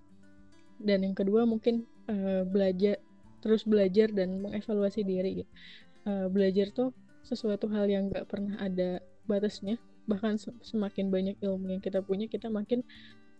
Dan 0.79 1.03
yang 1.03 1.15
kedua 1.17 1.43
mungkin 1.43 1.83
uh, 2.07 2.47
belajar 2.47 3.01
terus 3.39 3.63
belajar 3.63 4.11
dan 4.11 4.43
mengevaluasi 4.43 5.03
diri 5.03 5.43
gitu. 5.43 5.51
uh, 6.07 6.27
belajar 6.27 6.71
tuh 6.75 6.91
sesuatu 7.23 7.67
hal 7.71 7.87
yang 7.87 8.11
nggak 8.11 8.27
pernah 8.27 8.55
ada 8.59 9.03
batasnya. 9.27 9.79
Bahkan 10.09 10.41
semakin 10.65 11.13
banyak 11.13 11.35
ilmu 11.43 11.77
yang 11.77 11.81
kita 11.83 12.01
punya 12.01 12.25
kita 12.25 12.49
makin 12.49 12.81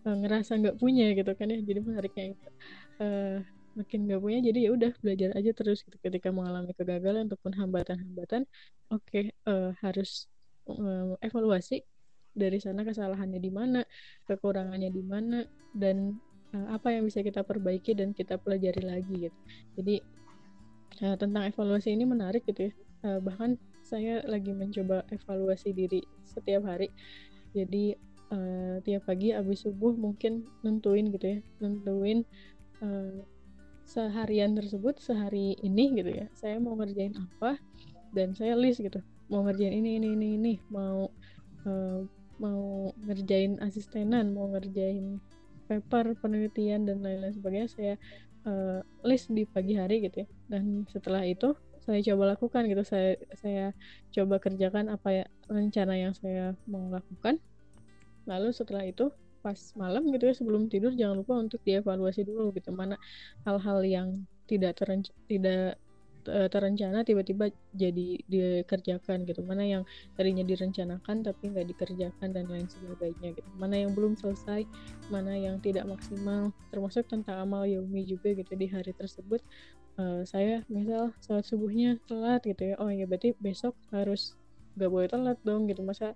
uh, 0.06 0.16
ngerasa 0.16 0.60
nggak 0.60 0.78
punya 0.78 1.12
gitu 1.16 1.32
kan 1.36 1.50
ya. 1.50 1.60
Jadi 1.64 1.80
menariknya 1.80 2.26
uh, 3.02 3.40
makin 3.80 4.06
nggak 4.06 4.20
punya 4.20 4.40
jadi 4.44 4.60
ya 4.68 4.70
udah 4.76 4.92
belajar 5.00 5.30
aja 5.40 5.52
terus 5.56 5.88
gitu. 5.88 5.96
Ketika 6.04 6.30
mengalami 6.36 6.76
kegagalan 6.76 7.32
ataupun 7.32 7.56
hambatan-hambatan 7.56 8.44
oke 8.92 9.04
okay, 9.08 9.32
uh, 9.48 9.72
harus 9.80 10.28
uh, 10.68 11.16
evaluasi 11.24 11.88
dari 12.36 12.60
sana 12.62 12.84
kesalahannya 12.84 13.40
di 13.42 13.52
mana 13.52 13.82
kekurangannya 14.28 14.92
di 14.92 15.04
mana 15.04 15.48
dan 15.74 16.20
uh, 16.54 16.76
apa 16.76 16.94
yang 16.94 17.08
bisa 17.08 17.24
kita 17.24 17.42
perbaiki 17.42 17.96
dan 17.96 18.12
kita 18.12 18.36
pelajari 18.38 18.84
lagi 18.84 19.32
gitu. 19.32 19.40
Jadi 19.80 19.96
uh, 21.08 21.16
tentang 21.16 21.48
evaluasi 21.48 21.96
ini 21.96 22.04
menarik 22.04 22.44
gitu 22.46 22.70
ya. 22.70 22.74
Uh, 23.00 23.20
bahkan 23.24 23.56
saya 23.82 24.22
lagi 24.28 24.52
mencoba 24.52 25.08
evaluasi 25.10 25.72
diri 25.72 26.04
setiap 26.28 26.68
hari. 26.68 26.92
Jadi 27.56 27.98
uh, 28.34 28.78
tiap 28.86 29.10
pagi 29.10 29.34
abis 29.34 29.66
subuh 29.66 29.94
mungkin 29.98 30.46
nentuin 30.62 31.10
gitu 31.10 31.26
ya 31.26 31.40
nentuin 31.62 32.24
seharian 33.90 34.54
tersebut 34.54 35.02
sehari 35.02 35.58
ini 35.66 35.98
gitu 35.98 36.14
ya 36.14 36.30
saya 36.38 36.62
mau 36.62 36.78
ngerjain 36.78 37.18
apa 37.18 37.58
dan 38.14 38.34
saya 38.34 38.58
list 38.58 38.82
gitu. 38.82 39.00
Mau 39.30 39.46
ngerjain 39.46 39.74
ini 39.74 40.02
ini 40.02 40.08
ini 40.18 40.28
ini. 40.38 40.54
Mau 40.74 41.10
uh, 41.66 42.02
mau 42.40 42.90
ngerjain 43.04 43.60
asistenan 43.62 44.32
mau 44.32 44.50
ngerjain 44.50 45.20
paper 45.70 46.18
penelitian 46.18 46.88
dan 46.88 47.04
lain-lain 47.06 47.36
sebagainya 47.36 47.70
saya 47.70 47.94
uh, 48.50 48.82
list 49.06 49.30
di 49.30 49.46
pagi 49.46 49.78
hari 49.78 50.02
gitu 50.02 50.26
ya. 50.26 50.28
Dan 50.50 50.90
setelah 50.90 51.22
itu 51.26 51.54
saya 51.86 52.02
coba 52.14 52.38
lakukan 52.38 52.66
gitu. 52.66 52.84
Saya 52.86 53.18
saya 53.38 53.66
coba 54.14 54.42
kerjakan 54.42 54.90
apa 54.90 55.24
ya 55.24 55.26
rencana 55.50 55.94
yang 55.98 56.14
saya 56.18 56.58
mau 56.66 56.90
lakukan. 56.90 57.38
Lalu 58.26 58.50
setelah 58.54 58.86
itu 58.86 59.10
pas 59.40 59.58
malam 59.80 60.06
gitu 60.12 60.30
ya 60.30 60.36
sebelum 60.36 60.68
tidur 60.68 60.92
jangan 60.94 61.24
lupa 61.24 61.40
untuk 61.40 61.64
dievaluasi 61.64 62.28
dulu 62.28 62.52
gitu. 62.56 62.70
Mana 62.76 62.96
hal-hal 63.48 63.80
yang 63.84 64.10
tidak 64.50 64.82
terenc 64.82 65.08
tidak 65.30 65.78
uh, 66.28 66.48
terencana 66.52 67.06
tiba-tiba 67.06 67.50
jadi 67.72 68.20
dikerjakan 68.28 69.24
gitu. 69.24 69.42
Mana 69.46 69.64
yang 69.64 69.84
tadinya 70.18 70.44
direncanakan 70.44 71.24
tapi 71.24 71.54
nggak 71.54 71.68
dikerjakan 71.76 72.30
dan 72.36 72.46
lain 72.50 72.68
sebagainya 72.68 73.38
gitu. 73.38 73.50
Mana 73.56 73.80
yang 73.80 73.96
belum 73.96 74.20
selesai 74.20 74.68
mana 75.08 75.38
yang 75.38 75.62
tidak 75.64 75.88
maksimal. 75.88 76.52
Termasuk 76.74 77.08
tentang 77.08 77.46
amal 77.46 77.64
yaumi 77.64 78.04
juga 78.04 78.34
gitu. 78.36 78.52
Di 78.58 78.68
hari 78.68 78.92
tersebut 78.92 79.40
uh, 80.02 80.22
saya 80.28 80.66
misal 80.68 81.16
saat 81.24 81.46
subuhnya 81.48 81.98
telat 82.10 82.44
gitu 82.44 82.74
ya. 82.74 82.76
Oh 82.82 82.92
ya 82.92 83.08
berarti 83.08 83.38
besok 83.40 83.78
harus 83.94 84.36
nggak 84.76 84.90
boleh 84.92 85.08
telat 85.08 85.38
dong 85.46 85.70
gitu. 85.70 85.82
Masa 85.86 86.14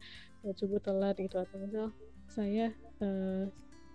subuh 0.59 0.81
telat 0.83 1.15
gitu? 1.17 1.39
Atau 1.39 1.57
misal 1.63 1.93
saya 2.33 2.73
uh, 3.05 3.45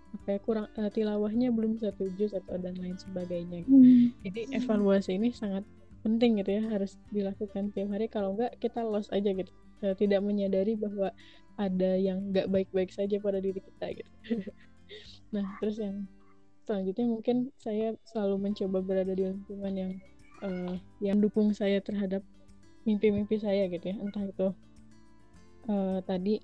apa 0.09 0.29
ya 0.35 0.39
kurang 0.41 0.67
uh, 0.79 0.89
tilawahnya 0.89 1.53
belum 1.53 1.77
satu 1.77 2.09
juz 2.17 2.33
atau 2.33 2.57
dan 2.57 2.79
lain 2.81 2.97
sebagainya 2.97 3.67
gitu. 3.67 3.77
hmm. 3.77 4.07
jadi 4.25 4.41
evaluasi 4.63 5.21
ini 5.21 5.35
sangat 5.35 5.67
penting 6.01 6.41
gitu 6.41 6.57
ya 6.57 6.63
harus 6.71 6.97
dilakukan 7.13 7.75
tiap 7.75 7.91
hari 7.93 8.07
kalau 8.09 8.33
enggak 8.39 8.57
kita 8.63 8.81
lost 8.87 9.13
aja 9.13 9.29
gitu 9.35 9.53
uh, 9.85 9.93
tidak 9.99 10.25
menyadari 10.25 10.79
bahwa 10.79 11.13
ada 11.59 11.99
yang 11.99 12.31
nggak 12.31 12.49
baik-baik 12.49 12.95
saja 12.95 13.19
pada 13.19 13.43
diri 13.43 13.61
kita 13.61 13.87
gitu 13.99 14.11
nah 15.35 15.45
terus 15.61 15.77
yang 15.83 16.09
selanjutnya 16.65 17.07
mungkin 17.11 17.37
saya 17.61 17.93
selalu 18.09 18.49
mencoba 18.49 18.79
berada 18.81 19.13
di 19.13 19.29
lingkungan 19.29 19.75
yang 19.75 19.93
uh, 20.41 20.75
yang 21.05 21.19
dukung 21.21 21.53
saya 21.53 21.83
terhadap 21.85 22.25
mimpi-mimpi 22.89 23.37
saya 23.37 23.69
gitu 23.69 23.93
ya 23.93 23.97
entah 24.01 24.25
itu 24.25 24.49
uh, 25.69 25.99
tadi 26.09 26.41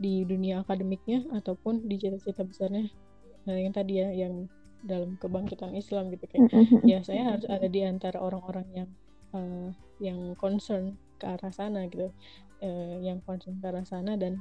di 0.00 0.24
dunia 0.24 0.64
akademiknya 0.64 1.28
ataupun 1.36 1.84
di 1.84 2.00
cita-cita 2.00 2.42
besarnya. 2.42 2.88
Uh, 3.44 3.56
yang 3.60 3.72
tadi 3.76 4.00
ya 4.00 4.08
yang 4.12 4.48
dalam 4.80 5.20
kebangkitan 5.20 5.76
Islam 5.76 6.08
gitu 6.08 6.24
kayak 6.24 6.48
ya 6.88 7.04
saya 7.04 7.36
harus 7.36 7.44
ada 7.52 7.68
di 7.68 7.84
antara 7.84 8.16
orang-orang 8.16 8.64
yang 8.72 8.88
uh, 9.36 9.68
yang 10.00 10.32
concern 10.40 10.96
ke 11.20 11.28
arah 11.28 11.52
sana 11.52 11.84
gitu. 11.92 12.08
Uh, 12.64 12.96
yang 13.04 13.20
concern 13.28 13.60
ke 13.60 13.64
arah 13.68 13.84
sana 13.84 14.16
dan 14.16 14.40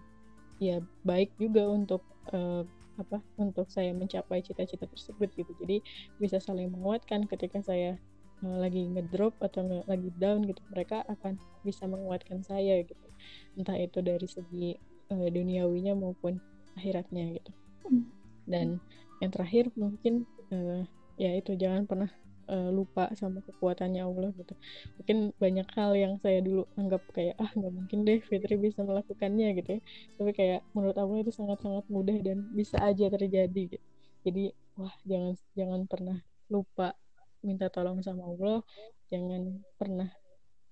ya 0.63 0.79
baik 1.03 1.31
juga 1.39 1.67
untuk 1.67 2.03
uh, 2.31 2.63
apa 2.99 3.23
untuk 3.39 3.71
saya 3.71 3.95
mencapai 3.95 4.43
cita-cita 4.43 4.87
tersebut 4.87 5.31
gitu. 5.35 5.51
Jadi 5.59 5.83
bisa 6.19 6.39
saling 6.39 6.71
menguatkan 6.71 7.27
ketika 7.27 7.63
saya 7.63 7.95
uh, 8.43 8.57
lagi 8.59 8.87
ngedrop 8.87 9.35
atau 9.39 9.63
nge 9.63 9.79
lagi 9.87 10.09
down 10.19 10.43
gitu 10.47 10.59
mereka 10.71 11.03
akan 11.07 11.39
bisa 11.63 11.87
menguatkan 11.87 12.43
saya 12.43 12.83
gitu. 12.83 13.07
Entah 13.55 13.79
itu 13.79 13.99
dari 14.03 14.27
segi 14.27 14.75
uh, 15.11 15.27
duniawinya 15.29 15.93
maupun 15.97 16.41
akhiratnya 16.77 17.39
gitu. 17.41 17.51
Hmm. 17.89 18.05
dan 18.45 18.77
yang 19.17 19.31
terakhir 19.33 19.73
mungkin 19.73 20.29
uh, 20.53 20.85
ya 21.17 21.33
itu 21.33 21.57
jangan 21.57 21.89
pernah 21.89 22.09
uh, 22.49 22.69
lupa 22.73 23.13
sama 23.13 23.45
kekuatannya 23.45 24.01
Allah 24.01 24.33
gitu. 24.33 24.53
Mungkin 24.97 25.17
banyak 25.37 25.67
hal 25.77 25.91
yang 25.93 26.13
saya 26.19 26.41
dulu 26.41 26.65
anggap 26.75 27.05
kayak 27.13 27.37
ah 27.37 27.51
nggak 27.53 27.73
mungkin 27.73 27.97
deh 28.03 28.19
Fitri 28.25 28.57
bisa 28.57 28.81
melakukannya 28.81 29.53
gitu 29.61 29.69
ya. 29.77 29.81
Tapi 30.17 30.31
kayak 30.33 30.61
menurut 30.73 30.97
Allah 30.97 31.17
itu 31.21 31.31
sangat-sangat 31.31 31.85
mudah 31.87 32.17
dan 32.25 32.49
bisa 32.51 32.81
aja 32.81 33.05
terjadi 33.07 33.77
gitu. 33.77 33.85
Jadi 34.25 34.43
wah 34.75 34.93
jangan 35.05 35.33
jangan 35.53 35.81
pernah 35.85 36.17
lupa 36.49 36.97
minta 37.45 37.69
tolong 37.69 38.01
sama 38.01 38.25
Allah. 38.25 38.65
Jangan 39.13 39.61
pernah 39.77 40.09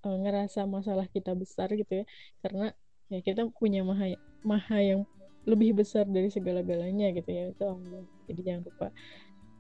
uh, 0.04 0.18
ngerasa 0.18 0.66
masalah 0.66 1.06
kita 1.12 1.38
besar 1.38 1.70
gitu 1.78 2.04
ya. 2.04 2.06
Karena 2.42 2.74
ya 3.08 3.20
kita 3.24 3.48
punya 3.56 3.84
maha 3.84 4.16
maha 4.44 4.78
yang 4.80 5.02
lebih 5.48 5.80
besar 5.80 6.04
dari 6.04 6.28
segala-galanya 6.28 7.16
gitu 7.16 7.30
ya 7.32 7.44
itu 7.52 7.64
Allah 7.64 8.04
jadi 8.28 8.42
jangan 8.44 8.62
lupa 8.68 8.88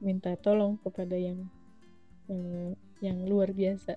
minta 0.04 0.36
tolong 0.38 0.77
kepada 0.84 1.16
yang 1.16 1.48
yang 2.27 2.75
yang 3.00 3.18
luar 3.30 3.56
biasa 3.56 3.96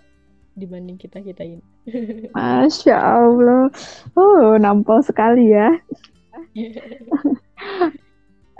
dibanding 0.54 0.98
kita 0.98 1.22
kita 1.22 1.42
ini. 1.46 1.64
Masya 2.36 2.96
Allah, 2.96 3.70
oh 4.18 4.58
nampol 4.58 5.00
sekali 5.00 5.54
ya. 5.54 5.70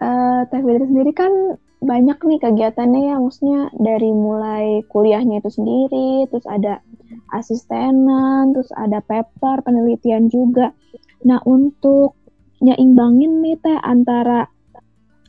uh, 0.00 0.40
Teh 0.50 0.60
Fitri 0.64 0.86
sendiri 0.86 1.12
kan 1.12 1.32
banyak 1.80 2.18
nih 2.20 2.40
kegiatannya 2.40 3.02
ya, 3.12 3.16
maksudnya 3.20 3.60
dari 3.76 4.10
mulai 4.12 4.84
kuliahnya 4.88 5.40
itu 5.40 5.50
sendiri, 5.52 6.28
terus 6.28 6.44
ada 6.44 6.84
asistenan, 7.32 8.52
terus 8.54 8.70
ada 8.74 9.00
paper, 9.00 9.62
penelitian 9.64 10.28
juga. 10.30 10.74
Nah 11.26 11.40
untuk 11.46 12.16
nyeimbangin 12.60 13.40
nih 13.40 13.56
Teh 13.60 13.78
antara 13.80 14.46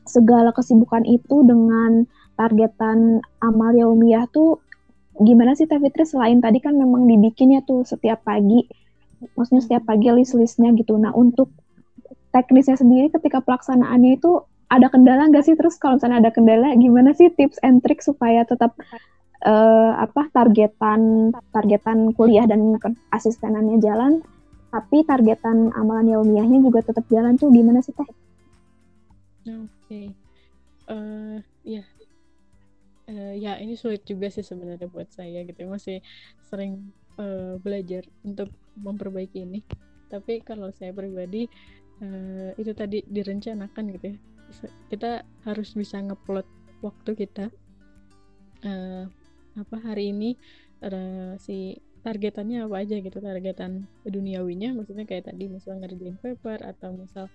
segala 0.04 0.52
kesibukan 0.52 1.08
itu 1.08 1.48
dengan 1.48 2.04
targetan 2.36 3.24
amal 3.40 3.72
yaumiyah 3.72 4.28
tuh 4.34 4.60
gimana 5.22 5.56
sih 5.56 5.70
Teh 5.70 5.80
Fitri 5.80 6.04
selain 6.04 6.42
tadi 6.44 6.60
kan 6.60 6.76
memang 6.76 7.08
dibikinnya 7.08 7.64
tuh 7.64 7.86
setiap 7.88 8.26
pagi, 8.26 8.66
maksudnya 9.38 9.62
setiap 9.64 9.84
pagi 9.88 10.12
list-listnya 10.12 10.74
gitu. 10.76 10.98
Nah 10.98 11.14
untuk 11.16 11.54
teknisnya 12.32 12.80
sendiri 12.80 13.12
ketika 13.12 13.44
pelaksanaannya 13.44 14.18
itu 14.18 14.44
ada 14.72 14.88
kendala 14.88 15.28
nggak 15.28 15.44
sih? 15.44 15.56
Terus 15.60 15.76
kalau 15.76 16.00
misalnya 16.00 16.24
ada 16.24 16.32
kendala, 16.32 16.72
gimana 16.80 17.12
sih 17.12 17.28
tips 17.28 17.60
and 17.60 17.84
trick 17.84 18.00
supaya 18.00 18.48
tetap 18.48 18.72
uh, 19.46 19.92
apa 19.98 20.30
targetan 20.32 21.34
targetan 21.50 22.14
kuliah 22.14 22.46
dan 22.46 22.78
asistenannya 23.14 23.82
jalan, 23.82 24.22
tapi 24.70 25.04
targetan 25.04 25.74
amalan 25.76 26.14
yaumiyahnya 26.18 26.62
juga 26.64 26.86
tetap 26.86 27.06
jalan 27.10 27.36
tuh 27.36 27.50
gimana 27.52 27.84
sih 27.84 27.94
teh? 27.94 28.08
Oke, 29.42 29.68
okay. 29.90 30.06
uh, 30.90 30.94
eh, 30.94 31.38
ya 31.66 31.84
uh, 33.10 33.34
ya 33.36 33.58
ini 33.58 33.74
sulit 33.74 34.06
juga 34.06 34.30
sih 34.30 34.46
sebenarnya 34.46 34.88
buat 34.88 35.10
saya 35.12 35.44
gitu. 35.44 35.66
Masih 35.68 36.00
sering 36.46 36.94
uh, 37.18 37.58
belajar 37.60 38.06
untuk 38.24 38.54
memperbaiki 38.78 39.44
ini. 39.44 39.60
Tapi 40.08 40.44
kalau 40.44 40.70
saya 40.76 40.92
pribadi 40.92 41.48
uh, 42.04 42.52
itu 42.56 42.72
tadi 42.78 43.04
direncanakan 43.08 43.84
gitu 43.98 44.06
ya. 44.14 44.18
Kita 44.92 45.24
harus 45.48 45.74
bisa 45.74 46.00
ngeplot 46.04 46.48
waktu 46.84 47.12
kita. 47.16 47.50
Uh, 48.62 49.10
apa 49.60 49.78
hari 49.84 50.16
ini 50.16 50.40
uh, 50.86 51.36
si 51.36 51.80
targetannya 52.02 52.66
apa 52.66 52.82
aja 52.82 52.98
gitu 52.98 53.18
targetan 53.22 53.86
duniawinya. 54.04 54.74
Maksudnya 54.74 55.06
kayak 55.06 55.30
tadi 55.30 55.48
misal 55.48 55.78
ngerjain 55.78 56.18
paper 56.18 56.66
atau 56.66 56.98
misal 56.98 57.26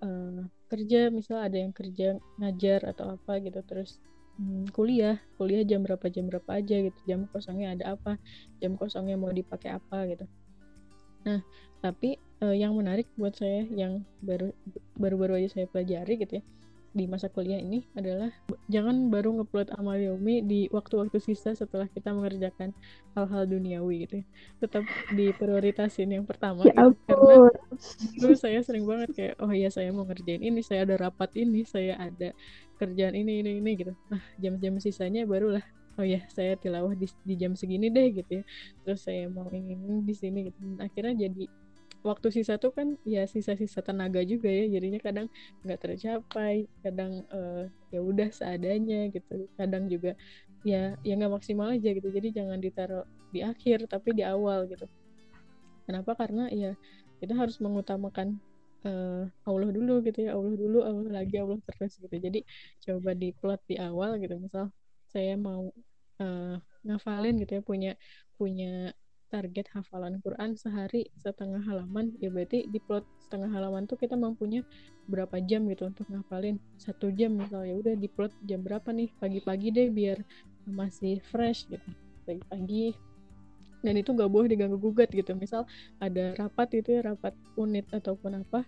uh, 0.00 0.40
kerja 0.72 1.12
misal 1.12 1.44
ada 1.44 1.60
yang 1.60 1.72
kerja 1.76 2.16
ngajar 2.40 2.88
atau 2.94 3.14
apa 3.20 3.40
gitu. 3.44 3.60
Terus 3.66 4.00
hmm, 4.40 4.72
kuliah 4.72 5.20
kuliah 5.36 5.62
jam 5.62 5.84
berapa 5.84 6.06
jam 6.08 6.26
berapa 6.30 6.50
aja 6.56 6.76
gitu. 6.80 6.98
Jam 7.04 7.28
kosongnya 7.28 7.76
ada 7.76 7.84
apa 7.98 8.16
jam 8.58 8.74
kosongnya 8.80 9.20
mau 9.20 9.32
dipakai 9.32 9.76
apa 9.76 10.08
gitu. 10.08 10.24
Nah 11.28 11.44
tapi 11.84 12.16
uh, 12.40 12.56
yang 12.56 12.72
menarik 12.72 13.04
buat 13.20 13.36
saya 13.36 13.68
yang 13.68 14.08
baru 14.24 14.56
baru-baru 14.96 15.44
aja 15.44 15.60
saya 15.60 15.66
pelajari 15.68 16.16
gitu 16.16 16.40
ya 16.40 16.44
di 16.94 17.10
masa 17.10 17.26
kuliah 17.26 17.58
ini 17.58 17.82
adalah 17.98 18.30
jangan 18.70 19.10
baru 19.10 19.34
ngupload 19.34 19.74
amal 19.74 19.98
yomi 19.98 20.46
di 20.46 20.70
waktu-waktu 20.70 21.18
sisa 21.18 21.50
setelah 21.50 21.90
kita 21.90 22.14
mengerjakan 22.14 22.70
hal-hal 23.18 23.50
duniawi 23.50 24.06
gitu 24.06 24.22
ya. 24.22 24.26
tetap 24.62 24.86
diprioritasin 25.10 26.14
yang 26.14 26.22
pertama 26.22 26.62
ya 26.62 26.70
gitu. 26.70 26.94
karena 27.10 27.50
dulu 28.22 28.34
saya 28.38 28.62
sering 28.62 28.86
banget 28.86 29.10
kayak 29.10 29.34
oh 29.42 29.50
iya 29.50 29.68
saya 29.74 29.90
mau 29.90 30.06
ngerjain 30.06 30.38
ini 30.38 30.62
saya 30.62 30.86
ada 30.86 30.94
rapat 31.10 31.34
ini 31.34 31.66
saya 31.66 31.98
ada 31.98 32.30
kerjaan 32.78 33.18
ini 33.18 33.42
ini 33.42 33.58
ini 33.58 33.70
gitu 33.74 33.92
nah 34.06 34.22
jam-jam 34.38 34.78
sisanya 34.78 35.26
barulah 35.26 35.66
oh 35.98 36.06
ya 36.06 36.22
saya 36.30 36.54
tilawah 36.54 36.94
di, 36.94 37.10
di 37.22 37.34
jam 37.34 37.58
segini 37.58 37.90
deh 37.90 38.14
gitu 38.14 38.42
ya 38.42 38.44
terus 38.86 39.02
saya 39.02 39.26
mau 39.30 39.50
ingin 39.50 40.02
di 40.06 40.14
sini 40.14 40.50
gitu 40.50 40.58
dan 40.62 40.86
akhirnya 40.86 41.26
jadi 41.26 41.44
waktu 42.04 42.28
sisa 42.28 42.60
tuh 42.60 42.70
kan 42.76 43.00
ya 43.08 43.24
sisa-sisa 43.24 43.80
tenaga 43.80 44.20
juga 44.22 44.52
ya 44.52 44.68
jadinya 44.68 45.00
kadang 45.00 45.26
nggak 45.64 45.80
tercapai 45.80 46.68
kadang 46.84 47.24
uh, 47.32 47.64
ya 47.88 48.04
udah 48.04 48.28
seadanya 48.28 49.08
gitu. 49.08 49.48
Kadang 49.56 49.88
juga 49.88 50.12
ya 50.68 50.94
ya 51.00 51.12
nggak 51.16 51.32
maksimal 51.40 51.72
aja 51.72 51.90
gitu. 51.96 52.08
Jadi 52.12 52.28
jangan 52.36 52.60
ditaruh 52.60 53.08
di 53.32 53.40
akhir 53.40 53.88
tapi 53.88 54.12
di 54.12 54.22
awal 54.22 54.68
gitu. 54.68 54.84
Kenapa? 55.88 56.12
Karena 56.12 56.52
ya 56.52 56.76
kita 57.24 57.32
harus 57.32 57.56
mengutamakan 57.64 58.36
uh, 58.84 59.24
Allah 59.48 59.70
dulu 59.72 60.04
gitu 60.04 60.28
ya. 60.28 60.36
Allah 60.36 60.54
dulu 60.54 60.84
Allah 60.84 61.24
lagi 61.24 61.40
Allah 61.40 61.56
terus 61.64 61.96
gitu. 61.96 62.16
Jadi 62.20 62.44
coba 62.84 63.16
di 63.16 63.32
plot 63.32 63.60
di 63.64 63.80
awal 63.80 64.20
gitu. 64.20 64.36
Misal 64.36 64.68
saya 65.08 65.40
mau 65.40 65.72
uh, 66.20 66.56
ngafalin 66.84 67.40
gitu 67.40 67.58
ya 67.58 67.62
punya 67.64 67.92
punya 68.36 68.92
target 69.34 69.66
hafalan 69.74 70.22
Quran 70.22 70.54
sehari 70.54 71.10
setengah 71.18 71.58
halaman 71.66 72.14
ya 72.22 72.30
berarti 72.30 72.70
di 72.70 72.78
plot 72.78 73.02
setengah 73.26 73.50
halaman 73.50 73.90
tuh 73.90 73.98
kita 73.98 74.14
mampunya 74.14 74.62
berapa 75.10 75.42
jam 75.42 75.66
gitu 75.66 75.90
untuk 75.90 76.06
ngafalin 76.06 76.62
satu 76.78 77.10
jam 77.10 77.34
misalnya 77.34 77.74
udah 77.74 77.94
di 77.98 78.06
plot 78.06 78.30
jam 78.46 78.62
berapa 78.62 78.94
nih? 78.94 79.10
Pagi-pagi 79.18 79.74
deh 79.74 79.90
biar 79.90 80.22
masih 80.70 81.18
fresh 81.26 81.66
gitu 81.66 81.90
pagi-pagi. 82.22 82.94
Dan 83.82 84.00
itu 84.00 84.16
gak 84.16 84.30
boleh 84.30 84.48
diganggu 84.48 84.78
gugat 84.78 85.10
gitu 85.10 85.34
misal 85.34 85.66
ada 85.98 86.32
rapat 86.38 86.78
itu 86.78 86.94
ya 86.96 87.02
rapat 87.04 87.34
unit 87.58 87.84
ataupun 87.90 88.40
apa 88.40 88.64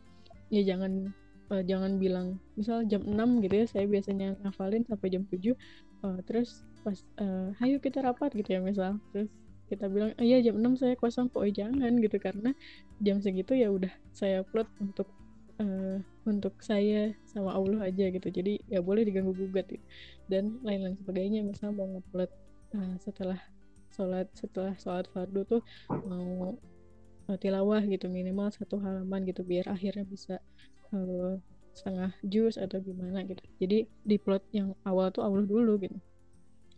ya 0.53 0.61
jangan 0.67 1.15
uh, 1.49 1.63
jangan 1.65 1.97
bilang 1.97 2.37
misal 2.59 2.85
jam 2.85 3.01
6 3.01 3.17
gitu 3.49 3.55
ya 3.55 3.67
saya 3.71 3.87
biasanya 3.89 4.37
ngafalin 4.45 4.85
sampai 4.85 5.09
jam 5.09 5.25
7 5.25 5.41
uh, 5.41 5.49
eh, 5.49 6.19
terus 6.29 6.69
pas 6.85 6.99
uh, 7.17 7.65
ayo 7.65 7.81
kita 7.81 8.05
rapat 8.05 8.37
gitu 8.37 8.51
ya 8.53 8.61
misal 8.61 9.01
terus 9.17 9.33
kita 9.67 9.91
bilang 9.91 10.15
oh, 10.15 10.25
iya 10.25 10.39
jam 10.43 10.59
6 10.59 10.83
saya 10.83 10.95
kosong 10.95 11.27
kok 11.31 11.43
oh, 11.43 11.51
jangan 11.51 11.93
gitu. 11.99 12.17
Karena 12.23 12.51
jam 13.03 13.19
segitu 13.19 13.53
ya 13.59 13.69
udah 13.71 13.91
saya 14.15 14.43
upload 14.47 14.71
untuk 14.79 15.09
uh, 15.59 15.99
untuk 16.27 16.55
saya 16.63 17.15
sama 17.27 17.55
Allah 17.55 17.91
aja 17.91 18.07
gitu. 18.11 18.29
Jadi 18.31 18.63
ya 18.71 18.81
boleh 18.81 19.03
diganggu 19.03 19.35
gugat 19.35 19.67
gitu. 19.71 19.85
dan 20.27 20.59
lain-lain 20.67 20.99
sebagainya 20.99 21.43
misal 21.47 21.71
mau 21.75 21.87
ngupload 21.87 22.31
uh, 22.75 22.95
setelah 23.03 23.39
sholat 23.95 24.27
setelah 24.35 24.75
sholat 24.77 25.07
fardu 25.15 25.47
tuh 25.47 25.63
mau 25.89 26.59
uh, 27.31 27.37
tilawah 27.39 27.81
gitu 27.87 28.11
minimal 28.11 28.51
satu 28.53 28.77
halaman 28.83 29.25
gitu 29.25 29.47
biar 29.47 29.71
akhirnya 29.71 30.05
bisa 30.05 30.43
uh, 30.93 31.39
setengah 31.77 32.11
jus 32.25 32.57
atau 32.57 32.81
gimana 32.81 33.23
gitu. 33.29 33.43
Jadi 33.61 33.79
di 34.03 34.17
plot 34.17 34.43
yang 34.51 34.73
awal 34.89 35.13
tuh 35.13 35.23
Allah 35.23 35.45
dulu 35.45 35.77
gitu 35.79 35.99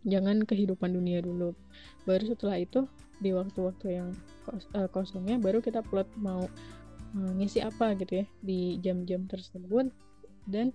jangan 0.07 0.43
kehidupan 0.47 0.95
dunia 0.95 1.19
dulu. 1.19 1.55
Baru 2.07 2.23
setelah 2.27 2.59
itu 2.59 2.87
di 3.19 3.35
waktu-waktu 3.35 3.87
yang 3.99 4.09
uh, 4.75 4.87
kosongnya 4.87 5.35
baru 5.35 5.59
kita 5.59 5.83
plot 5.83 6.07
mau 6.15 6.47
uh, 7.15 7.31
ngisi 7.35 7.59
apa 7.59 7.95
gitu 7.99 8.23
ya 8.23 8.25
di 8.39 8.79
jam-jam 8.79 9.27
tersebut. 9.27 9.91
Dan 10.47 10.71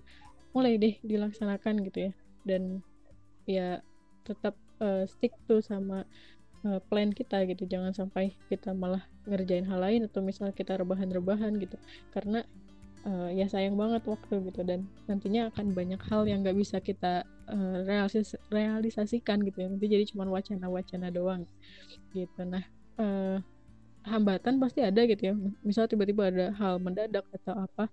mulai 0.53 0.77
deh 0.77 0.95
dilaksanakan 1.01 1.83
gitu 1.89 2.09
ya. 2.09 2.11
Dan 2.45 2.85
ya 3.49 3.81
tetap 4.25 4.57
uh, 4.81 5.05
stick 5.09 5.33
tuh 5.49 5.61
sama 5.61 6.05
uh, 6.65 6.79
plan 6.89 7.09
kita 7.09 7.45
gitu. 7.49 7.65
Jangan 7.65 7.97
sampai 7.97 8.37
kita 8.49 8.73
malah 8.77 9.03
ngerjain 9.25 9.65
hal 9.65 9.81
lain 9.81 10.05
atau 10.05 10.21
misal 10.21 10.53
kita 10.53 10.77
rebahan-rebahan 10.77 11.57
gitu. 11.57 11.81
Karena 12.13 12.45
uh, 13.05 13.29
ya 13.31 13.45
sayang 13.47 13.77
banget 13.77 14.03
waktu 14.05 14.35
gitu. 14.51 14.61
Dan 14.65 14.89
nantinya 15.09 15.53
akan 15.53 15.71
banyak 15.71 16.01
hal 16.09 16.25
yang 16.27 16.41
nggak 16.43 16.57
bisa 16.57 16.77
kita 16.81 17.23
uh, 17.47 17.77
realis 17.85 18.35
realisasikan 18.51 19.41
gitu 19.45 19.63
ya. 19.63 19.67
Nanti 19.71 19.85
jadi 19.87 20.05
cuma 20.09 20.27
wacana-wacana 20.29 21.07
doang 21.13 21.45
gitu. 22.11 22.41
Nah 22.43 22.65
uh, 22.99 23.37
hambatan 24.05 24.61
pasti 24.61 24.81
ada 24.85 25.01
gitu 25.05 25.21
ya. 25.31 25.33
Misal 25.65 25.89
tiba-tiba 25.89 26.29
ada 26.29 26.45
hal 26.57 26.81
mendadak 26.81 27.25
atau 27.31 27.65
apa 27.65 27.89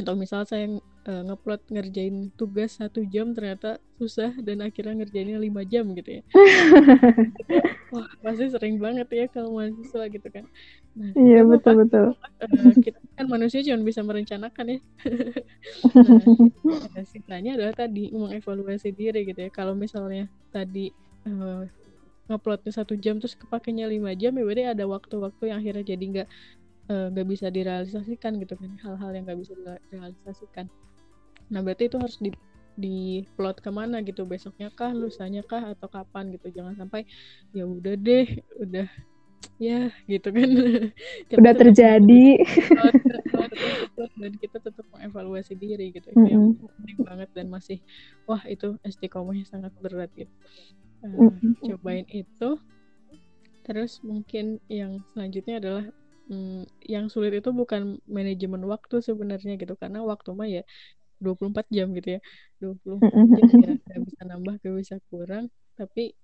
atau 0.00 0.16
misal 0.16 0.42
saya 0.48 0.66
uh, 1.06 1.22
ngeplot 1.28 1.62
ngerjain 1.70 2.32
tugas 2.34 2.76
satu 2.76 3.04
jam 3.06 3.32
ternyata 3.32 3.80
susah 4.00 4.32
dan 4.40 4.64
akhirnya 4.64 5.04
ngerjainnya 5.04 5.36
lima 5.36 5.62
jam 5.64 5.86
gitu 5.92 6.20
ya. 6.20 6.22
Wah 7.92 8.06
pasti 8.22 8.48
sering 8.48 8.80
banget 8.80 9.08
ya 9.12 9.26
kalau 9.28 9.60
mahasiswa 9.60 10.04
gitu 10.08 10.28
kan. 10.30 10.44
Nah, 10.96 11.12
iya 11.18 11.44
betul 11.44 11.84
betul. 11.84 12.06
uh, 12.16 12.74
kita 12.80 12.98
kan 13.16 13.26
manusia 13.28 13.60
cuma 13.62 13.84
bisa 13.84 14.00
merencanakan 14.00 14.66
ya. 14.76 14.78
Nah 16.94 17.04
sisanya 17.06 17.56
adalah 17.60 17.74
tadi 17.74 18.10
mengevaluasi 18.12 18.90
diri 18.94 19.26
gitu 19.28 19.40
ya. 19.46 19.50
Kalau 19.52 19.76
misalnya 19.76 20.30
tadi 20.50 20.90
uh, 21.28 21.66
nguploadnya 22.30 22.70
satu 22.70 22.94
jam 22.94 23.18
terus 23.18 23.34
kepakainya 23.34 23.90
lima 23.90 24.14
jam 24.14 24.30
ya 24.38 24.46
berarti 24.46 24.64
ada 24.70 24.84
waktu-waktu 24.86 25.50
yang 25.50 25.58
akhirnya 25.58 25.82
jadi 25.82 26.04
nggak 26.14 26.28
Eh, 26.30 26.59
nggak 26.90 27.26
uh, 27.26 27.30
bisa 27.30 27.46
direalisasikan 27.54 28.42
gitu 28.42 28.58
kan 28.58 28.70
hal-hal 28.82 29.10
yang 29.14 29.24
nggak 29.28 29.38
bisa 29.38 29.54
direalisasikan. 29.90 30.66
Nah 31.54 31.62
berarti 31.62 31.86
itu 31.86 31.96
harus 32.02 32.18
di 32.18 32.34
di 32.74 33.22
plot 33.38 33.62
ke 33.62 33.70
mana 33.70 34.02
gitu? 34.02 34.26
Besoknya 34.26 34.74
kah 34.74 34.90
lusanya 34.90 35.46
kah 35.46 35.70
atau 35.76 35.86
kapan 35.86 36.34
gitu? 36.34 36.50
Jangan 36.50 36.74
sampai 36.74 37.06
ya 37.54 37.62
udah 37.62 37.94
deh 37.94 38.26
udah 38.58 38.88
ya 39.60 39.92
gitu 40.08 40.28
kan. 40.34 40.48
Udah 41.40 41.54
terjadi. 41.54 42.26
dan 44.20 44.32
kita 44.36 44.58
tetap 44.60 44.84
mengevaluasi 44.92 45.56
diri 45.56 45.92
gitu. 45.92 46.08
Mm 46.12 46.16
-hmm. 46.16 46.28
yang 46.28 46.44
penting 46.56 46.98
banget 47.04 47.28
dan 47.36 47.46
masih 47.48 47.78
wah 48.24 48.40
itu 48.48 48.76
istiqomahnya 48.84 49.44
sangat 49.48 49.72
berat 49.80 50.10
gitu. 50.16 50.32
Uh, 51.04 51.28
mm 51.28 51.30
-hmm. 51.38 51.52
cobain 51.76 52.06
itu. 52.08 52.56
Terus 53.64 54.00
mungkin 54.02 54.58
yang 54.66 55.04
selanjutnya 55.12 55.60
adalah 55.60 55.84
hmm, 56.30 56.70
yang 56.86 57.10
sulit 57.10 57.34
itu 57.34 57.50
bukan 57.50 57.98
manajemen 58.06 58.62
waktu 58.70 59.02
sebenarnya 59.02 59.58
gitu 59.58 59.74
karena 59.74 60.00
waktu 60.06 60.30
mah 60.38 60.48
ya 60.48 60.62
24 61.20 61.66
jam 61.68 61.92
gitu 61.92 62.16
ya. 62.16 62.20
24 62.62 63.02
jam 63.36 63.48
ya 63.60 63.72
gak 63.90 64.00
bisa 64.08 64.20
nambah 64.24 64.54
gak 64.62 64.74
bisa 64.80 64.96
kurang. 65.12 65.44
Tapi 65.76 66.14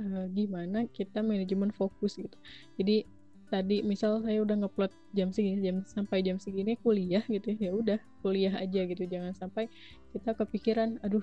uh, 0.00 0.24
gimana 0.32 0.86
kita 0.88 1.20
manajemen 1.20 1.70
fokus 1.74 2.16
gitu. 2.16 2.36
Jadi 2.80 3.04
tadi 3.46 3.84
misal 3.86 4.24
saya 4.26 4.42
udah 4.42 4.56
ngeplot 4.66 4.90
jam 5.14 5.30
segini 5.30 5.62
jam 5.62 5.76
sampai 5.86 6.18
jam 6.26 6.42
segini 6.42 6.74
kuliah 6.82 7.22
gitu 7.30 7.54
ya, 7.54 7.70
ya 7.70 7.72
udah 7.76 7.98
kuliah 8.24 8.54
aja 8.56 8.80
gitu. 8.88 9.02
Jangan 9.06 9.36
sampai 9.36 9.68
kita 10.14 10.32
kepikiran 10.38 10.98
aduh 11.04 11.22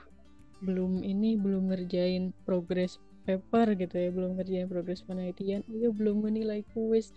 belum 0.63 1.03
ini 1.03 1.35
belum 1.35 1.73
ngerjain 1.73 2.31
progres 2.47 2.95
paper 3.27 3.75
gitu 3.79 3.95
ya 3.95 4.09
belum 4.11 4.39
ngerjain 4.39 4.67
progres 4.71 5.01
penelitian. 5.03 5.63
Oh 5.67 5.75
ya 5.79 5.89
belum 5.91 6.23
menilai 6.27 6.63
kuis 6.75 7.11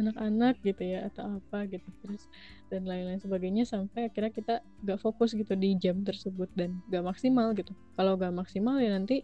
anak-anak 0.00 0.56
gitu 0.64 0.82
ya 0.82 1.08
atau 1.12 1.36
apa 1.36 1.68
gitu 1.68 1.84
terus 2.00 2.24
dan 2.72 2.88
lain-lain 2.88 3.20
sebagainya 3.20 3.68
sampai 3.68 4.08
akhirnya 4.08 4.32
kita 4.32 4.54
gak 4.88 4.98
fokus 5.04 5.36
gitu 5.36 5.52
di 5.52 5.76
jam 5.76 6.00
tersebut 6.00 6.48
dan 6.56 6.80
gak 6.88 7.04
maksimal 7.04 7.52
gitu. 7.52 7.76
Kalau 7.96 8.16
gak 8.16 8.32
maksimal 8.32 8.80
ya 8.80 8.96
nanti 8.96 9.20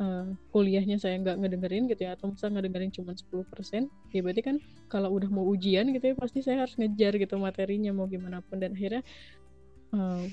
uh, 0.00 0.28
kuliahnya 0.52 1.00
saya 1.00 1.16
nggak 1.22 1.40
ngedengerin 1.40 1.86
gitu 1.88 2.04
ya 2.04 2.18
atau 2.18 2.32
misalnya 2.32 2.60
ngedengerin 2.60 2.90
cuma 2.92 3.12
10% 3.14 3.88
ya 4.12 4.20
berarti 4.20 4.42
kan 4.42 4.56
kalau 4.90 5.08
udah 5.14 5.30
mau 5.30 5.46
ujian 5.46 5.88
gitu 5.94 6.12
ya 6.12 6.14
pasti 6.18 6.42
saya 6.42 6.66
harus 6.66 6.74
ngejar 6.76 7.16
gitu 7.16 7.38
materinya 7.38 7.94
mau 7.94 8.10
gimana 8.10 8.42
pun 8.44 8.58
dan 8.60 8.74
akhirnya 8.74 9.02
uh, 9.94 10.24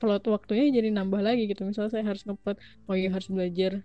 plot 0.00 0.24
waktunya 0.32 0.72
jadi 0.72 0.88
nambah 0.96 1.20
lagi 1.20 1.44
gitu. 1.44 1.68
Misalnya 1.68 1.92
saya 1.92 2.04
harus 2.08 2.24
ngeplot 2.24 2.56
oh 2.88 2.96
ya 2.96 3.12
harus 3.12 3.28
belajar 3.28 3.84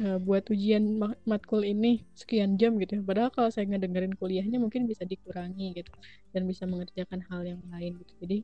uh, 0.00 0.18
buat 0.22 0.48
ujian 0.48 0.96
matkul 1.28 1.60
ini 1.66 2.06
sekian 2.16 2.56
jam 2.56 2.80
gitu 2.80 3.00
ya. 3.00 3.02
Padahal 3.04 3.28
kalau 3.34 3.52
saya 3.52 3.68
ngedengerin 3.68 4.16
kuliahnya 4.16 4.56
mungkin 4.56 4.88
bisa 4.88 5.04
dikurangi 5.04 5.76
gitu 5.76 5.92
dan 6.32 6.48
bisa 6.48 6.64
mengerjakan 6.64 7.20
hal 7.28 7.44
yang 7.44 7.60
lain 7.68 8.00
gitu. 8.00 8.12
Jadi 8.24 8.38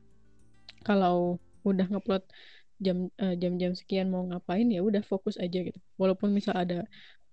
kalau 0.85 1.41
udah 1.65 1.87
ngeplot 1.89 2.23
jam 2.79 3.11
uh, 3.19 3.35
jam-jam 3.35 3.75
sekian 3.75 4.07
mau 4.07 4.23
ngapain 4.23 4.67
ya 4.69 4.85
udah 4.85 5.01
fokus 5.01 5.35
aja 5.41 5.65
gitu. 5.65 5.79
Walaupun 5.97 6.29
misal 6.31 6.53
ada 6.53 6.85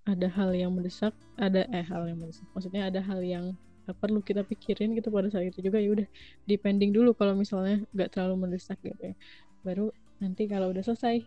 ada 0.06 0.30
hal 0.30 0.54
yang 0.54 0.70
mendesak 0.72 1.12
ada 1.36 1.66
eh 1.74 1.84
hal 1.84 2.08
yang 2.08 2.18
mendesak. 2.22 2.46
Maksudnya 2.56 2.88
ada 2.88 3.02
hal 3.04 3.20
yang 3.20 3.52
uh, 3.86 3.94
perlu 3.94 4.24
kita 4.24 4.42
pikirin 4.46 4.96
gitu 4.96 5.12
pada 5.12 5.28
saat 5.28 5.52
itu 5.52 5.60
juga 5.60 5.78
ya 5.78 5.92
udah 5.92 6.08
depending 6.48 6.90
dulu 6.94 7.12
kalau 7.12 7.36
misalnya 7.36 7.84
nggak 7.92 8.16
terlalu 8.16 8.48
mendesak 8.48 8.80
gitu 8.80 9.12
ya. 9.12 9.14
Baru 9.62 9.92
nanti 10.18 10.48
kalau 10.48 10.72
udah 10.72 10.82
selesai 10.82 11.22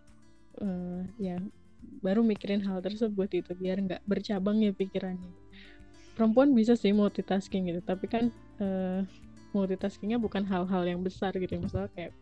uh, 0.65 1.06
ya 1.21 1.38
baru 2.00 2.24
mikirin 2.24 2.63
hal 2.63 2.80
tersebut 2.80 3.30
itu 3.32 3.52
biar 3.56 3.80
nggak 3.84 4.02
bercabang 4.08 4.63
ya 4.63 4.72
pikirannya. 4.72 5.32
Perempuan 6.15 6.52
bisa 6.52 6.76
sih 6.76 6.92
multitasking 6.92 7.72
gitu 7.72 7.82
tapi 7.84 8.06
kan 8.12 8.28
uh, 8.60 9.04
multitaskingnya 9.56 10.20
bukan 10.20 10.44
hal-hal 10.46 10.84
yang 10.86 11.02
besar 11.02 11.36
gitu. 11.36 11.56
Misalnya 11.60 11.92
kayak 11.96 12.13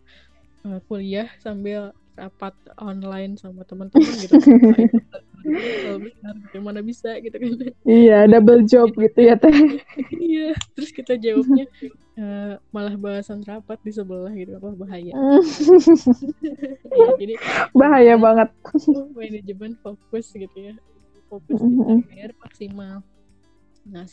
uh, 0.65 0.79
kuliah 0.85 1.29
sambil 1.41 1.93
rapat 2.17 2.53
online 2.81 3.37
sama 3.37 3.61
teman-teman 3.61 4.13
gitu. 4.25 4.33
Kalau 5.47 5.99
besar 6.01 6.33
gitu 6.43 6.57
mana 6.59 6.81
bisa 6.81 7.13
gitu 7.21 7.37
kan. 7.37 7.49
Iya 7.85 8.25
double 8.25 8.65
job 8.65 8.89
gitu 8.97 9.19
ya 9.21 9.37
teh. 9.37 9.53
Iya 10.11 10.57
terus 10.73 10.89
kita 10.89 11.15
jawabnya 11.15 11.69
uh, 12.17 12.57
malah 12.73 12.97
bahasan 12.97 13.45
rapat 13.45 13.77
di 13.85 13.93
sebelah 13.93 14.33
gitu 14.33 14.57
apa 14.57 14.73
bahaya. 14.73 15.13
Ya, 16.97 17.07
jadi 17.21 17.35
bahaya 17.77 18.13
ya, 18.13 18.15
banget 18.17 18.49
manajemen 19.13 19.77
fokus 19.85 20.33
gitu 20.33 20.57
ya. 20.57 20.73
Fokus 21.29 21.61
kita 21.61 21.93
biar 22.09 22.31
maksimal. 22.41 23.05
Nah 23.85 24.09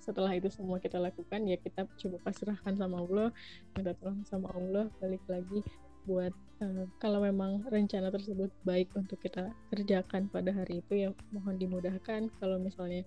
setelah 0.00 0.32
itu 0.32 0.48
semua 0.48 0.80
kita 0.80 0.96
lakukan 0.96 1.44
ya 1.44 1.60
kita 1.60 1.84
coba 1.84 2.16
pasrahkan 2.24 2.72
sama 2.78 3.04
Allah 3.04 3.28
minta 3.76 3.92
tolong 3.98 4.24
sama 4.24 4.48
Allah 4.56 4.88
balik 4.96 5.20
lagi 5.28 5.60
buat 6.08 6.32
uh, 6.62 6.84
kalau 7.00 7.24
memang 7.24 7.64
rencana 7.68 8.12
tersebut 8.12 8.52
baik 8.62 8.88
untuk 8.96 9.20
kita 9.20 9.52
kerjakan 9.72 10.28
pada 10.30 10.52
hari 10.52 10.80
itu 10.84 11.08
ya 11.08 11.08
mohon 11.34 11.56
dimudahkan. 11.56 12.28
Kalau 12.40 12.56
misalnya 12.60 13.04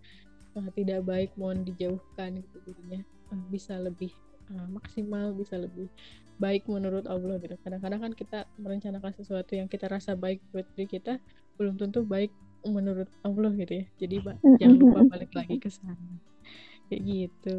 uh, 0.58 0.69
tidak 0.73 1.06
baik 1.06 1.34
mohon 1.38 1.65
dijauhkan 1.65 2.41
gitu 2.41 2.58
jadinya. 2.67 3.01
Uh, 3.32 3.41
bisa 3.49 3.77
lebih 3.79 4.13
uh, 4.53 4.67
maksimal 4.69 5.34
bisa 5.34 5.58
lebih 5.58 5.88
baik 6.41 6.65
menurut 6.65 7.06
Allah 7.06 7.38
gitu. 7.39 7.56
Kadang-kadang 7.62 8.01
kan 8.01 8.13
kita 8.13 8.39
merencanakan 8.58 9.12
sesuatu 9.13 9.53
yang 9.53 9.69
kita 9.69 9.86
rasa 9.88 10.17
baik 10.17 10.41
buat 10.49 10.65
diri 10.73 10.89
kita 10.99 11.21
belum 11.62 11.77
tentu 11.77 12.01
baik 12.01 12.34
menurut 12.65 13.10
Allah 13.21 13.51
gitu 13.53 13.84
ya. 13.84 13.86
Jadi 14.01 14.15
jangan 14.58 14.77
lupa 14.79 14.99
balik 15.13 15.32
lagi 15.36 15.62
ke 15.62 15.69
sana. 15.69 16.17
Kayak 16.89 17.01
gitu. 17.06 17.56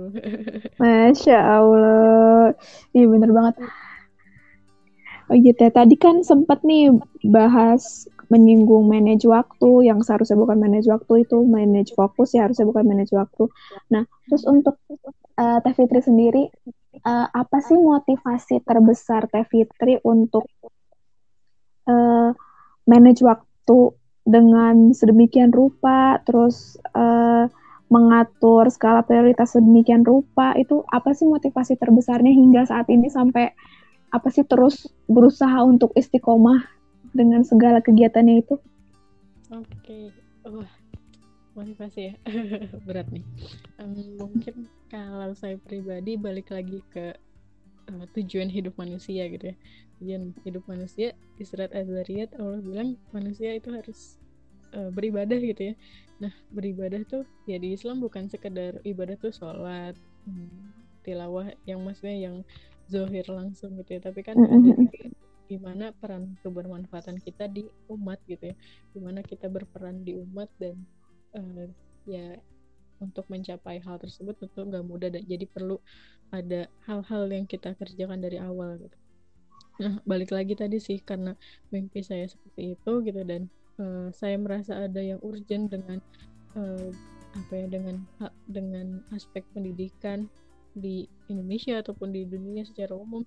Masya 0.82 1.38
Allah. 1.38 2.52
Iya 2.92 3.06
bener 3.08 3.30
banget 3.30 3.54
Oh 5.30 5.36
gitu 5.36 5.60
ya. 5.60 5.72
Tadi 5.72 5.96
kan 5.96 6.20
sempat 6.20 6.60
nih 6.64 6.92
bahas 7.28 8.08
menyinggung 8.32 8.88
manage 8.88 9.28
waktu 9.28 9.88
yang 9.88 10.00
seharusnya 10.00 10.36
bukan 10.40 10.56
manage 10.56 10.88
waktu 10.88 11.28
itu 11.28 11.44
manage 11.44 11.92
fokus 11.92 12.32
ya 12.32 12.48
harusnya 12.48 12.68
bukan 12.68 12.84
manage 12.84 13.12
waktu. 13.12 13.48
Nah, 13.92 14.04
terus 14.28 14.44
untuk 14.48 14.80
uh, 15.36 15.58
Teh 15.60 15.74
Fitri 15.76 16.00
sendiri 16.00 16.42
uh, 17.04 17.26
apa 17.30 17.58
sih 17.60 17.76
motivasi 17.76 18.64
terbesar 18.64 19.28
Teh 19.28 19.44
Fitri 19.48 20.00
untuk 20.02 20.48
uh, 21.88 22.30
manage 22.88 23.20
waktu 23.24 23.78
dengan 24.24 24.96
sedemikian 24.96 25.52
rupa 25.52 26.16
terus 26.24 26.80
uh, 26.96 27.44
mengatur 27.92 28.72
skala 28.72 29.04
prioritas 29.04 29.52
sedemikian 29.52 30.00
rupa 30.00 30.56
itu 30.56 30.80
apa 30.88 31.12
sih 31.12 31.28
motivasi 31.28 31.76
terbesarnya 31.76 32.32
hingga 32.32 32.64
saat 32.64 32.88
ini 32.88 33.12
sampai 33.12 33.52
apa 34.14 34.30
sih 34.30 34.46
terus 34.46 34.86
berusaha 35.10 35.66
untuk 35.66 35.90
istiqomah 35.98 36.62
dengan 37.10 37.42
segala 37.42 37.82
kegiatannya 37.82 38.46
itu? 38.46 38.54
Oke, 39.50 39.74
okay. 39.82 40.04
wah 40.46 40.70
motivasi 41.54 42.00
ya 42.10 42.14
berat 42.86 43.10
nih. 43.10 43.26
Um, 43.82 44.18
mungkin 44.18 44.70
kalau 44.90 45.34
saya 45.34 45.58
pribadi 45.58 46.14
balik 46.14 46.50
lagi 46.54 46.82
ke 46.94 47.14
uh, 47.90 48.04
tujuan 48.14 48.50
hidup 48.50 48.74
manusia 48.78 49.26
gitu 49.30 49.54
ya. 49.54 49.56
Tujuan 50.02 50.34
hidup 50.42 50.66
manusia 50.66 51.14
di 51.38 51.44
surat 51.46 51.70
Az-Zariyat 51.70 52.34
Allah 52.38 52.62
bilang 52.62 52.98
manusia 53.14 53.54
itu 53.54 53.70
harus 53.70 54.18
uh, 54.74 54.90
beribadah 54.90 55.38
gitu 55.38 55.72
ya. 55.72 55.74
Nah 56.22 56.34
beribadah 56.50 57.02
tuh 57.06 57.22
ya 57.46 57.58
di 57.58 57.74
Islam 57.74 58.02
bukan 58.02 58.26
sekedar 58.26 58.82
ibadah 58.82 59.14
tuh 59.18 59.30
sholat, 59.30 59.94
hmm, 60.26 60.70
tilawah 61.06 61.54
yang 61.66 61.82
maksudnya 61.86 62.30
yang 62.30 62.36
zohir 62.90 63.26
langsung 63.28 63.76
gitu 63.80 63.98
ya. 63.98 64.00
Tapi 64.00 64.20
kan 64.24 64.36
mm 64.36 64.46
-hmm. 64.46 64.54
ada 64.54 64.72
gimana 65.44 65.92
peran 65.92 66.40
kebermanfaatan 66.40 67.20
kita 67.20 67.48
di 67.48 67.68
umat 67.92 68.18
gitu 68.28 68.52
ya. 68.52 68.56
Gimana 68.96 69.20
kita 69.20 69.52
berperan 69.52 70.02
di 70.02 70.16
umat 70.16 70.48
dan 70.56 70.80
uh, 71.36 71.68
ya 72.08 72.38
untuk 73.02 73.26
mencapai 73.28 73.82
hal 73.82 74.00
tersebut 74.00 74.38
tentu 74.38 74.64
nggak 74.64 74.84
mudah 74.86 75.10
dan 75.12 75.24
jadi 75.26 75.44
perlu 75.44 75.76
ada 76.32 76.70
hal-hal 76.88 77.28
yang 77.28 77.44
kita 77.44 77.76
kerjakan 77.76 78.22
dari 78.22 78.40
awal 78.40 78.80
gitu. 78.80 78.96
Nah 79.82 79.98
balik 80.06 80.30
lagi 80.32 80.54
tadi 80.54 80.78
sih 80.78 81.02
karena 81.02 81.34
mimpi 81.68 82.00
saya 82.00 82.24
seperti 82.30 82.78
itu 82.78 82.92
gitu 83.04 83.20
dan 83.26 83.50
uh, 83.82 84.08
saya 84.14 84.38
merasa 84.38 84.78
ada 84.78 85.02
yang 85.02 85.18
urgent 85.20 85.68
dengan 85.70 85.98
uh, 86.54 86.90
apa 87.34 87.52
ya 87.52 87.66
dengan 87.66 88.06
dengan 88.46 89.02
aspek 89.10 89.42
pendidikan 89.50 90.30
di 90.74 91.06
Indonesia 91.30 91.80
ataupun 91.80 92.10
di 92.10 92.26
dunia 92.26 92.66
secara 92.66 92.98
umum 92.98 93.22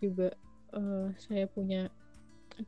juga 0.00 0.32
uh, 0.72 1.12
saya 1.16 1.46
punya 1.48 1.92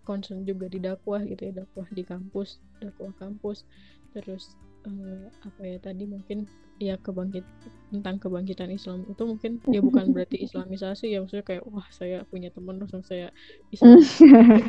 concern 0.05 0.45
juga 0.45 0.69
di 0.69 0.81
dakwah 0.81 1.25
gitu 1.25 1.49
ya 1.49 1.65
dakwah 1.65 1.89
di 1.89 2.05
kampus 2.05 2.61
dakwah 2.81 3.13
kampus. 3.17 3.65
Terus 4.13 4.57
uh, 4.85 5.29
apa 5.45 5.63
ya 5.65 5.79
tadi 5.81 6.05
mungkin 6.05 6.45
ya 6.79 6.95
kebangkit 6.95 7.43
tentang 7.91 8.23
kebangkitan 8.23 8.71
Islam 8.71 9.03
itu 9.11 9.23
mungkin 9.27 9.59
ya 9.67 9.83
bukan 9.83 10.09
berarti 10.15 10.39
Islamisasi 10.47 11.11
ya 11.11 11.19
maksudnya 11.19 11.43
kayak 11.43 11.67
wah 11.67 11.83
saya 11.91 12.23
punya 12.31 12.55
teman 12.55 12.79
langsung 12.79 13.03
saya 13.03 13.35
Islam 13.75 13.99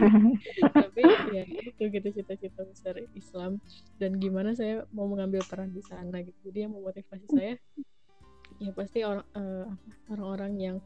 tapi 0.74 1.02
ya 1.36 1.44
itu 1.46 1.84
gitu 1.86 2.08
cita-cita 2.16 2.66
besar 2.66 2.96
Islam. 3.14 3.62
Dan 4.00 4.18
gimana 4.18 4.56
saya 4.56 4.88
mau 4.96 5.06
mengambil 5.06 5.44
peran 5.46 5.72
di 5.76 5.84
sana 5.84 6.24
gitu. 6.24 6.38
Jadi 6.50 6.68
yang 6.68 6.74
memotivasi 6.74 7.28
saya 7.30 7.54
ya 8.60 8.72
pasti 8.76 9.04
orang 9.08 9.26
uh, 9.36 9.68
orang-orang 10.12 10.54
yang 10.60 10.78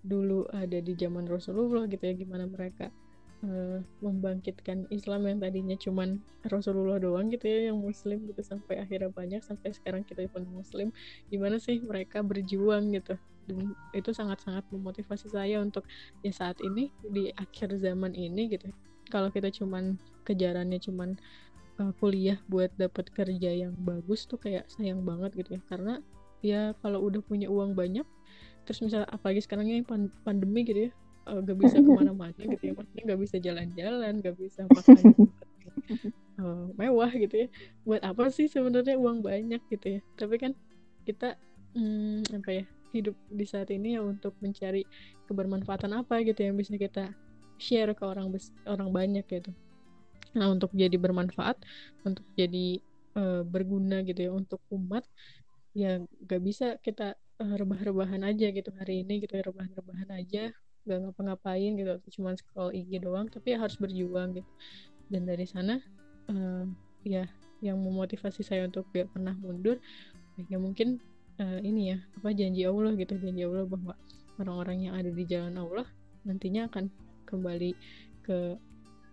dulu 0.00 0.48
ada 0.48 0.80
di 0.80 0.96
zaman 0.96 1.28
Rasulullah 1.28 1.84
gitu 1.84 2.00
ya 2.00 2.16
gimana 2.16 2.48
mereka 2.48 2.88
uh, 3.44 3.78
membangkitkan 4.00 4.88
Islam 4.88 5.28
yang 5.28 5.38
tadinya 5.40 5.76
cuman 5.76 6.20
Rasulullah 6.48 6.96
doang 6.96 7.28
gitu 7.28 7.44
ya 7.48 7.72
yang 7.72 7.78
Muslim 7.80 8.24
gitu 8.28 8.40
sampai 8.40 8.80
akhirnya 8.80 9.12
banyak 9.12 9.44
sampai 9.44 9.76
sekarang 9.76 10.02
kita 10.04 10.24
pun 10.32 10.44
Muslim. 10.48 10.92
Gimana 11.28 11.60
sih 11.60 11.80
mereka 11.84 12.24
berjuang 12.24 12.92
gitu? 12.96 13.16
Dan 13.48 13.74
itu 13.96 14.10
sangat-sangat 14.14 14.64
memotivasi 14.70 15.32
saya 15.32 15.58
untuk 15.60 15.84
ya 16.24 16.32
saat 16.32 16.60
ini 16.64 16.92
di 17.04 17.32
akhir 17.34 17.76
zaman 17.76 18.16
ini 18.16 18.56
gitu. 18.56 18.72
Kalau 19.10 19.28
kita 19.28 19.50
cuman 19.50 19.98
kejarannya 20.22 20.78
cuman 20.78 21.18
uh, 21.82 21.92
kuliah 21.98 22.38
buat 22.46 22.70
dapat 22.78 23.10
kerja 23.10 23.50
yang 23.50 23.74
bagus 23.74 24.24
tuh 24.24 24.38
kayak 24.38 24.64
sayang 24.70 25.02
banget 25.02 25.34
gitu 25.34 25.58
ya. 25.58 25.62
Karena 25.66 25.98
ya 26.40 26.72
kalau 26.80 27.04
udah 27.04 27.20
punya 27.24 27.48
uang 27.48 27.76
banyak 27.76 28.04
terus 28.64 28.80
misalnya 28.84 29.08
apalagi 29.10 29.40
sekarang 29.44 29.66
ini 29.68 29.82
pandemi 30.24 30.62
gitu 30.64 30.88
ya 30.88 30.92
uh, 31.28 31.40
gak 31.42 31.58
bisa 31.58 31.76
ke 31.84 31.90
mana-mana 31.90 32.40
gitu 32.40 32.62
ya 32.62 32.72
maksudnya 32.76 33.02
gak 33.14 33.20
bisa 33.20 33.36
jalan-jalan 33.40 34.12
gak 34.20 34.36
bisa 34.36 34.64
makan 34.68 35.28
uh, 36.40 36.68
mewah 36.80 37.10
gitu 37.12 37.46
ya. 37.46 37.48
Buat 37.84 38.02
apa 38.06 38.32
sih 38.32 38.48
sebenarnya 38.48 38.96
uang 38.96 39.20
banyak 39.20 39.60
gitu 39.68 39.98
ya? 39.98 40.00
Tapi 40.16 40.34
kan 40.40 40.52
kita 41.04 41.36
hmm, 41.76 42.26
apa 42.40 42.50
ya 42.50 42.64
hidup 42.90 43.14
di 43.30 43.46
saat 43.46 43.70
ini 43.70 43.94
ya 43.94 44.02
untuk 44.02 44.34
mencari 44.42 44.82
kebermanfaatan 45.30 45.94
apa 45.94 46.26
gitu 46.26 46.42
yang 46.42 46.58
bisa 46.58 46.74
kita 46.74 47.14
share 47.60 47.94
ke 47.94 48.02
orang 48.02 48.34
orang 48.66 48.88
banyak 48.90 49.24
gitu. 49.30 49.52
Nah 50.34 50.50
untuk 50.50 50.74
jadi 50.74 50.94
bermanfaat 50.98 51.62
untuk 52.02 52.26
jadi 52.34 52.82
uh, 53.14 53.42
berguna 53.46 54.02
gitu 54.02 54.20
ya 54.26 54.32
untuk 54.34 54.58
umat 54.74 55.06
ya 55.76 56.02
gak 56.26 56.42
bisa 56.42 56.76
kita 56.82 57.14
uh, 57.38 57.54
rebah-rebahan 57.54 58.26
aja 58.26 58.50
gitu 58.50 58.70
hari 58.74 59.06
ini 59.06 59.22
gitu 59.22 59.38
ya 59.38 59.46
rebahan-rebahan 59.46 60.10
aja 60.18 60.50
gak 60.88 60.98
ngapa-ngapain 61.06 61.76
gitu 61.78 61.92
cuma 62.18 62.34
scroll 62.34 62.74
IG 62.74 63.04
doang 63.04 63.28
tapi 63.30 63.54
ya 63.54 63.58
harus 63.62 63.76
berjuang 63.78 64.34
gitu. 64.34 64.50
Dan 65.10 65.26
dari 65.26 65.46
sana 65.46 65.78
uh, 66.30 66.64
ya 67.02 67.26
yang 67.60 67.78
memotivasi 67.80 68.42
saya 68.42 68.66
untuk 68.66 68.88
gak 68.90 69.12
pernah 69.12 69.36
mundur 69.36 69.78
ya 70.48 70.56
mungkin 70.56 70.96
uh, 71.36 71.60
ini 71.60 71.92
ya 71.92 71.98
apa 72.16 72.32
janji 72.32 72.64
Allah 72.64 72.96
gitu 72.96 73.20
janji 73.20 73.44
Allah 73.44 73.68
bahwa 73.68 73.92
orang-orang 74.40 74.88
yang 74.88 74.94
ada 74.96 75.12
di 75.12 75.24
jalan 75.28 75.56
Allah 75.60 75.84
nantinya 76.24 76.68
akan 76.72 76.88
kembali 77.28 77.76
ke 78.24 78.56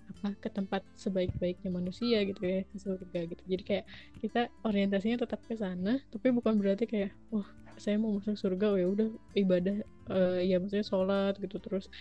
apa 0.07 0.33
ke 0.39 0.49
tempat 0.49 0.81
sebaik-baiknya 0.95 1.69
manusia 1.69 2.23
gitu 2.23 2.41
ya 2.41 2.63
ke 2.63 2.77
surga 2.79 3.19
gitu. 3.27 3.43
Jadi 3.45 3.63
kayak 3.63 3.85
kita 4.23 4.41
orientasinya 4.63 5.27
tetap 5.27 5.43
ke 5.45 5.55
sana 5.59 5.99
tapi 6.09 6.31
bukan 6.31 6.55
berarti 6.57 6.87
kayak 6.87 7.11
wah 7.29 7.43
oh, 7.43 7.47
saya 7.77 8.01
mau 8.01 8.17
masuk 8.17 8.35
surga 8.35 8.73
oh 8.73 8.77
ya 8.79 8.87
udah 8.89 9.09
ibadah 9.37 9.77
uh, 10.09 10.41
ya 10.41 10.57
maksudnya 10.57 10.85
sholat 10.87 11.37
gitu 11.37 11.61
terus 11.61 11.91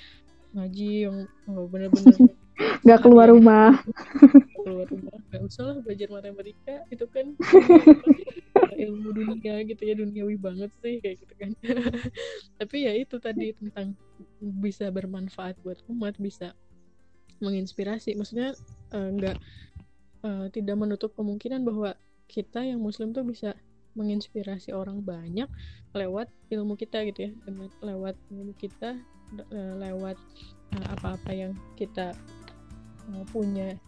ngaji 0.57 1.11
yang 1.11 1.17
oh, 1.53 1.69
bener-bener. 1.69 2.17
Nggak 2.87 3.01
keluar 3.05 3.29
rumah. 3.29 3.77
Keluar 4.65 4.89
rumah. 4.89 5.17
Nggak 5.29 5.43
usah 5.45 5.63
lah 5.69 5.77
belajar 5.85 6.09
matematika 6.09 6.75
itu 6.89 7.05
kan 7.13 7.37
ilmu 8.87 9.09
dunia 9.13 9.63
gitu 9.69 9.83
ya 9.85 9.95
duniawi 9.97 10.37
banget 10.41 10.71
sih 10.81 10.99
kayak 11.05 11.21
gitu 11.21 11.35
kan. 11.37 11.51
Tapi 12.57 12.77
ya 12.89 12.93
itu 12.97 13.21
tadi 13.21 13.53
tentang 13.53 13.93
bisa 14.41 14.89
bermanfaat 14.89 15.61
buat 15.61 15.85
umat 15.93 16.17
bisa 16.17 16.57
menginspirasi. 17.41 18.17
Maksudnya 18.17 18.57
uh, 18.95 19.11
uh, 20.25 20.47
tidak 20.53 20.77
menutup 20.77 21.13
kemungkinan 21.15 21.63
bahwa 21.63 21.95
kita 22.27 22.67
yang 22.67 22.83
muslim 22.83 23.15
tuh 23.15 23.23
bisa 23.23 23.55
menginspirasi 23.97 24.77
orang 24.77 25.01
banyak 25.01 25.49
lewat 25.97 26.29
ilmu 26.53 26.77
kita 26.77 27.05
gitu 27.09 27.29
ya. 27.29 27.31
Dengan 27.45 27.69
lewat 27.81 28.15
ilmu 28.33 28.53
kita 28.57 28.99
uh, 29.53 29.75
lewat 29.81 30.19
apa-apa 30.77 31.31
yang 31.31 31.53
kita 31.79 32.13
punya 33.31 33.79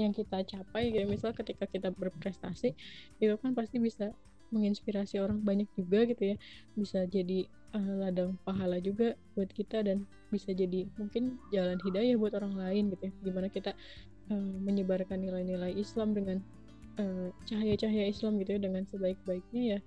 yang 0.00 0.12
kita 0.12 0.44
capai. 0.44 0.92
Kayak 0.92 1.08
misal 1.08 1.30
ketika 1.36 1.68
kita 1.68 1.92
berprestasi 1.92 2.74
itu 3.20 3.34
kan 3.40 3.52
pasti 3.52 3.78
bisa 3.78 4.12
menginspirasi 4.52 5.20
orang 5.20 5.40
banyak 5.40 5.68
juga 5.76 6.04
gitu 6.04 6.34
ya. 6.34 6.36
Bisa 6.76 7.04
jadi 7.08 7.48
uh, 7.74 7.94
ladang 8.00 8.36
pahala 8.44 8.78
juga 8.78 9.16
buat 9.36 9.48
kita 9.50 9.84
dan 9.84 10.04
bisa 10.32 10.52
jadi 10.52 10.88
mungkin 10.96 11.36
jalan 11.52 11.76
hidayah 11.80 12.16
buat 12.16 12.32
orang 12.36 12.56
lain 12.56 12.92
gitu 12.92 13.08
ya. 13.08 13.12
Gimana 13.24 13.48
kita 13.48 13.72
uh, 14.32 14.52
menyebarkan 14.64 15.20
nilai-nilai 15.20 15.76
Islam 15.76 16.16
dengan 16.16 16.40
uh, 17.00 17.28
cahaya-cahaya 17.48 18.08
Islam 18.08 18.40
gitu 18.40 18.56
ya. 18.56 18.60
Dengan 18.60 18.84
sebaik-baiknya 18.88 19.62
ya 19.76 19.78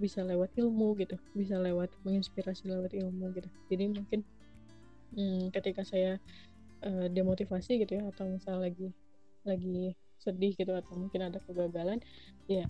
bisa 0.00 0.24
lewat 0.24 0.52
ilmu 0.56 0.96
gitu. 1.00 1.16
Bisa 1.36 1.60
lewat 1.60 1.92
menginspirasi 2.04 2.68
lewat 2.68 2.92
ilmu 2.96 3.32
gitu. 3.36 3.48
Jadi 3.72 3.84
mungkin 3.92 4.20
hmm, 5.16 5.52
ketika 5.54 5.84
saya 5.86 6.20
uh, 6.84 7.06
demotivasi 7.08 7.80
gitu 7.84 8.00
ya 8.00 8.04
atau 8.12 8.28
misal 8.28 8.60
lagi 8.60 8.92
lagi 9.44 9.92
sedih 10.20 10.56
gitu 10.56 10.72
atau 10.72 10.96
mungkin 10.96 11.28
ada 11.28 11.36
kegagalan 11.44 12.00
ya 12.48 12.64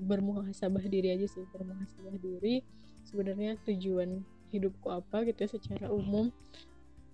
bermuhasabah 0.00 0.84
diri 0.86 1.14
aja 1.14 1.26
sih 1.28 1.44
bermuhasabah 1.52 2.16
diri. 2.20 2.64
Sebenarnya 3.06 3.58
tujuan 3.66 4.22
hidupku 4.50 4.90
apa 4.90 5.24
gitu 5.26 5.46
ya 5.46 5.48
secara 5.50 5.86
umum. 5.90 6.28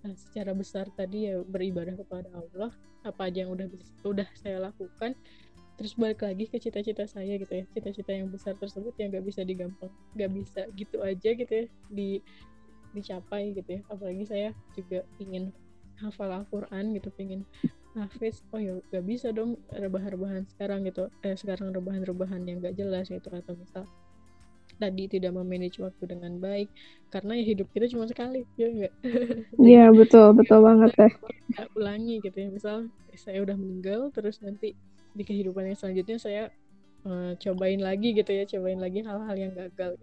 Nah, 0.05 0.15
secara 0.15 0.55
besar 0.55 0.87
tadi 0.95 1.31
ya 1.31 1.43
beribadah 1.43 1.97
kepada 1.99 2.31
Allah. 2.33 2.71
Apa 3.07 3.31
aja 3.31 3.47
yang 3.47 3.55
udah 3.55 3.67
udah 4.07 4.29
saya 4.39 4.59
lakukan. 4.61 5.15
Terus 5.77 5.93
balik 5.93 6.25
lagi 6.25 6.49
ke 6.49 6.57
cita-cita 6.57 7.05
saya 7.05 7.37
gitu 7.37 7.53
ya. 7.53 7.65
Cita-cita 7.75 8.11
yang 8.15 8.33
besar 8.33 8.57
tersebut 8.57 8.97
yang 8.97 9.13
gak 9.13 9.27
bisa 9.29 9.45
digampang 9.45 9.93
gak 10.17 10.33
bisa 10.33 10.65
gitu 10.73 11.05
aja 11.05 11.31
gitu 11.37 11.53
ya 11.53 11.67
di 11.93 12.25
dicapai 12.97 13.53
gitu 13.53 13.69
ya. 13.77 13.81
Apalagi 13.93 14.25
saya 14.25 14.49
juga 14.73 15.05
ingin 15.21 15.53
hafal 16.01 16.33
Al-Quran 16.33 16.97
gitu 16.97 17.09
pengen 17.13 17.45
Hafiz 17.97 18.45
oh 18.53 18.61
ya 18.61 18.77
gak 18.93 19.05
bisa 19.09 19.33
dong 19.33 19.57
rebahan-rebahan 19.73 20.45
sekarang 20.53 20.85
gitu. 20.85 21.09
Eh 21.25 21.35
sekarang 21.35 21.73
rebahan-rebahan 21.73 22.45
yang 22.45 22.61
gak 22.61 22.77
jelas 22.77 23.09
gitu 23.09 23.33
atau 23.33 23.57
misal 23.57 23.89
tadi 24.77 25.09
tidak 25.09 25.33
memanage 25.33 25.81
waktu 25.81 26.05
dengan 26.05 26.37
baik 26.37 26.69
karena 27.09 27.33
ya 27.41 27.45
hidup 27.49 27.65
kita 27.73 27.89
cuma 27.89 28.05
sekali 28.05 28.45
ya 28.61 28.69
enggak 28.69 28.93
iya 29.73 29.89
betul 29.89 30.37
betul 30.37 30.61
banget 30.61 30.93
ya 31.01 31.09
ulangi 31.77 32.21
gitu 32.21 32.37
ya. 32.37 32.49
Misal 32.53 32.77
saya 33.17 33.41
udah 33.41 33.57
meninggal 33.57 34.13
terus 34.13 34.41
nanti 34.45 34.77
di 35.17 35.23
kehidupan 35.25 35.73
yang 35.73 35.79
selanjutnya 35.79 36.19
saya 36.21 36.43
uh, 37.09 37.33
cobain 37.41 37.81
lagi 37.81 38.13
gitu 38.13 38.31
ya 38.33 38.45
cobain 38.45 38.81
lagi 38.81 39.01
hal-hal 39.01 39.37
yang 39.37 39.53
gagal. 39.57 39.97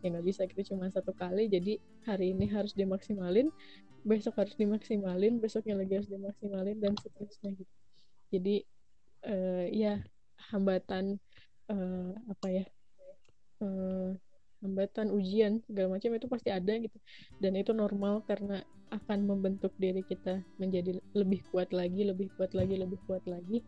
Ya 0.00 0.06
nggak 0.12 0.24
bisa 0.24 0.42
kita 0.48 0.62
cuma 0.72 0.88
satu 0.88 1.12
kali 1.12 1.48
jadi 1.52 1.76
hari 2.08 2.32
ini 2.32 2.48
harus 2.48 2.72
dimaksimalin 2.72 3.52
besok 4.04 4.36
harus 4.36 4.54
dimaksimalin 4.54 5.40
besoknya 5.40 5.80
lagi 5.80 5.96
harus 5.96 6.10
dimaksimalin 6.12 6.76
dan 6.76 6.92
seterusnya 7.00 7.50
gitu. 7.56 7.74
Jadi 8.30 8.56
uh, 9.24 9.66
ya 9.72 9.98
hambatan 10.52 11.16
uh, 11.72 12.12
apa 12.28 12.46
ya 12.52 12.64
uh, 13.64 14.12
hambatan 14.60 15.12
ujian 15.12 15.64
segala 15.64 15.96
macam 15.96 16.12
itu 16.12 16.28
pasti 16.28 16.52
ada 16.52 16.72
gitu. 16.76 16.98
Dan 17.40 17.56
itu 17.56 17.72
normal 17.72 18.20
karena 18.28 18.60
akan 18.92 19.26
membentuk 19.26 19.72
diri 19.80 20.04
kita 20.04 20.44
menjadi 20.60 21.00
lebih 21.16 21.42
kuat 21.50 21.72
lagi 21.72 22.04
lebih 22.04 22.28
kuat 22.36 22.52
lagi 22.52 22.76
lebih 22.76 23.00
kuat 23.08 23.24
lagi. 23.24 23.64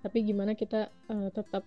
Tapi 0.00 0.18
gimana 0.22 0.54
kita 0.54 0.94
uh, 1.10 1.28
tetap 1.34 1.66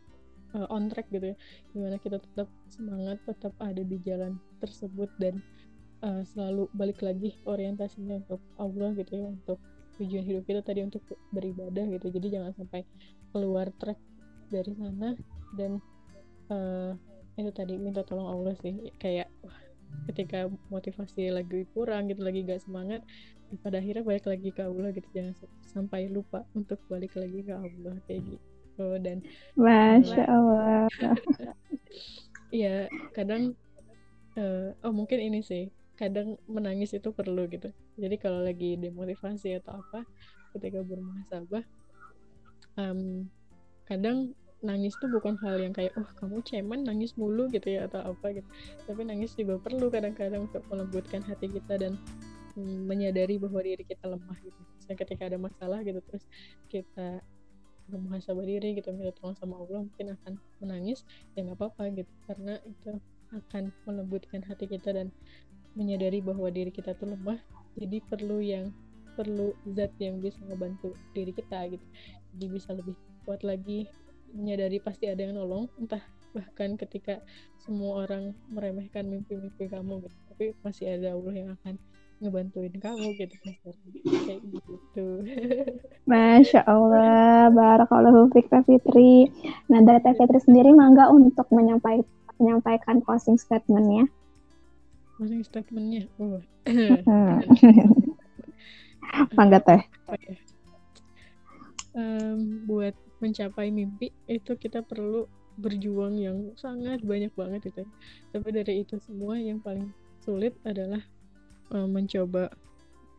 uh, 0.56 0.68
on 0.72 0.88
track 0.88 1.12
gitu 1.12 1.34
ya? 1.34 1.38
Gimana 1.76 2.00
kita 2.00 2.24
tetap 2.24 2.48
semangat 2.72 3.20
tetap 3.28 3.54
ada 3.60 3.82
di 3.84 3.98
jalan 4.00 4.40
tersebut 4.64 5.12
dan 5.20 5.44
uh, 6.04 6.24
selalu 6.26 6.70
balik 6.74 7.02
lagi 7.02 7.38
orientasinya 7.46 8.22
untuk 8.26 8.42
Allah 8.58 8.94
gitu 8.98 9.12
ya 9.18 9.26
untuk 9.34 9.60
tujuan 9.98 10.26
hidup 10.26 10.44
kita 10.46 10.62
tadi 10.62 10.86
untuk 10.86 11.02
beribadah 11.34 11.86
gitu. 11.90 12.14
Jadi 12.14 12.38
jangan 12.38 12.54
sampai 12.54 12.86
keluar 13.34 13.70
track 13.82 13.98
dari 14.48 14.72
sana 14.78 15.18
dan 15.58 15.82
uh, 16.54 16.94
itu 17.38 17.52
tadi 17.54 17.78
minta 17.78 18.06
tolong 18.06 18.30
Allah 18.30 18.54
sih. 18.62 18.94
Kayak 19.02 19.30
wah, 19.42 19.58
ketika 20.12 20.50
motivasi 20.70 21.34
lagi 21.34 21.66
kurang 21.74 22.10
gitu 22.14 22.22
lagi 22.22 22.46
gak 22.46 22.62
semangat 22.62 23.02
pada 23.64 23.80
akhirnya 23.80 24.04
balik 24.06 24.26
lagi 24.30 24.50
ke 24.54 24.62
Allah 24.62 24.94
gitu. 24.94 25.08
Jangan 25.14 25.34
sampai 25.66 26.14
lupa 26.14 26.46
untuk 26.54 26.78
balik 26.86 27.18
lagi 27.18 27.42
ke 27.42 27.54
Allah 27.54 27.96
kayak 28.06 28.22
gitu. 28.38 28.88
Dan 29.02 29.26
masya 29.58 30.24
Allah. 30.30 30.86
Ya 32.48 32.88
kadang 33.12 33.60
uh, 34.40 34.72
oh 34.80 34.96
mungkin 34.96 35.20
ini 35.20 35.44
sih 35.44 35.68
kadang 35.98 36.38
menangis 36.46 36.94
itu 36.94 37.10
perlu 37.10 37.50
gitu. 37.50 37.74
Jadi 37.98 38.16
kalau 38.22 38.46
lagi 38.46 38.78
demotivasi 38.78 39.58
atau 39.58 39.82
apa 39.82 40.06
ketika 40.54 40.86
bermuhasabah 40.86 41.66
um, 42.78 43.26
kadang 43.90 44.38
nangis 44.62 44.98
tuh 44.98 45.10
bukan 45.10 45.38
hal 45.46 45.62
yang 45.62 45.70
kayak 45.70 45.94
oh 45.98 46.10
kamu 46.18 46.42
cemen 46.42 46.82
nangis 46.82 47.14
mulu 47.14 47.46
gitu 47.50 47.78
ya 47.78 47.90
atau 47.90 48.14
apa 48.14 48.34
gitu. 48.38 48.48
Tapi 48.86 49.02
nangis 49.06 49.34
juga 49.34 49.58
perlu 49.62 49.90
kadang-kadang 49.90 50.50
untuk 50.50 50.66
melembutkan 50.70 51.22
hati 51.26 51.50
kita 51.50 51.78
dan 51.78 51.94
um, 52.58 52.86
menyadari 52.86 53.38
bahwa 53.38 53.62
diri 53.62 53.86
kita 53.86 54.06
lemah 54.06 54.38
gitu. 54.42 54.62
Misalnya 54.78 54.98
ketika 55.02 55.24
ada 55.30 55.38
masalah 55.38 55.82
gitu 55.86 56.00
terus 56.06 56.26
kita 56.70 57.22
bermuhasabah 57.88 58.44
diri 58.44 58.76
gitu 58.76 58.92
minta 58.92 59.16
tolong 59.16 59.38
sama 59.40 59.56
Allah 59.64 59.88
mungkin 59.88 60.12
akan 60.20 60.34
menangis 60.60 61.08
ya 61.38 61.46
nggak 61.46 61.58
apa-apa 61.58 61.84
gitu. 61.94 62.12
Karena 62.26 62.54
itu 62.66 62.92
akan 63.28 63.64
melembutkan 63.84 64.42
hati 64.42 64.66
kita 64.66 64.96
dan 64.96 65.08
menyadari 65.78 66.20
bahwa 66.26 66.50
diri 66.50 66.74
kita 66.74 66.98
tuh 66.98 67.14
lemah 67.14 67.38
jadi 67.78 68.02
perlu 68.10 68.42
yang 68.42 68.74
perlu 69.14 69.54
zat 69.74 69.94
yang 70.02 70.18
bisa 70.22 70.38
ngebantu 70.46 70.94
diri 71.14 71.34
kita 71.34 71.70
gitu. 71.74 71.86
Jadi 72.34 72.46
bisa 72.50 72.70
lebih 72.74 72.94
kuat 73.26 73.42
lagi 73.46 73.86
menyadari 74.34 74.78
pasti 74.82 75.10
ada 75.10 75.26
yang 75.26 75.38
nolong 75.38 75.70
entah 75.78 76.02
bahkan 76.36 76.78
ketika 76.78 77.18
semua 77.58 78.06
orang 78.06 78.38
meremehkan 78.54 79.10
mimpi-mimpi 79.10 79.70
kamu 79.70 80.06
gitu. 80.06 80.18
Tapi 80.34 80.46
masih 80.62 80.86
ada 80.86 81.18
Allah 81.18 81.34
yang 81.34 81.50
akan 81.58 81.76
ngebantuin 82.22 82.76
kamu 82.78 83.08
gitu. 83.18 83.36
Kayak 84.06 84.42
gitu. 84.46 85.08
Masya 86.10 86.62
Allah 86.66 87.50
Barakallahu 87.54 88.30
Fik 88.34 88.54
Fitri. 88.66 89.34
Nah 89.70 89.82
dari 89.82 90.02
Teh 90.02 90.14
Fitri 90.14 90.42
sendiri 90.42 90.74
mangga 90.74 91.10
untuk 91.10 91.50
menyampaikan 91.50 92.06
menyampaikan 92.38 93.02
closing 93.02 93.34
statementnya 93.42 94.06
closing 95.18 95.42
statementnya? 95.42 96.06
Oh. 96.22 96.38
mangga 99.38 99.60
teh. 99.60 99.82
Um, 101.98 102.70
buat 102.70 102.94
mencapai 103.18 103.74
mimpi 103.74 104.14
itu 104.30 104.54
kita 104.54 104.86
perlu 104.86 105.26
berjuang 105.58 106.22
yang 106.22 106.54
sangat 106.54 107.02
banyak 107.02 107.34
banget 107.34 107.74
itu 107.74 107.82
tapi 108.30 108.54
dari 108.54 108.86
itu 108.86 109.02
semua 109.02 109.42
yang 109.42 109.58
paling 109.58 109.90
sulit 110.22 110.54
adalah 110.62 111.02
uh, 111.74 111.90
mencoba 111.90 112.54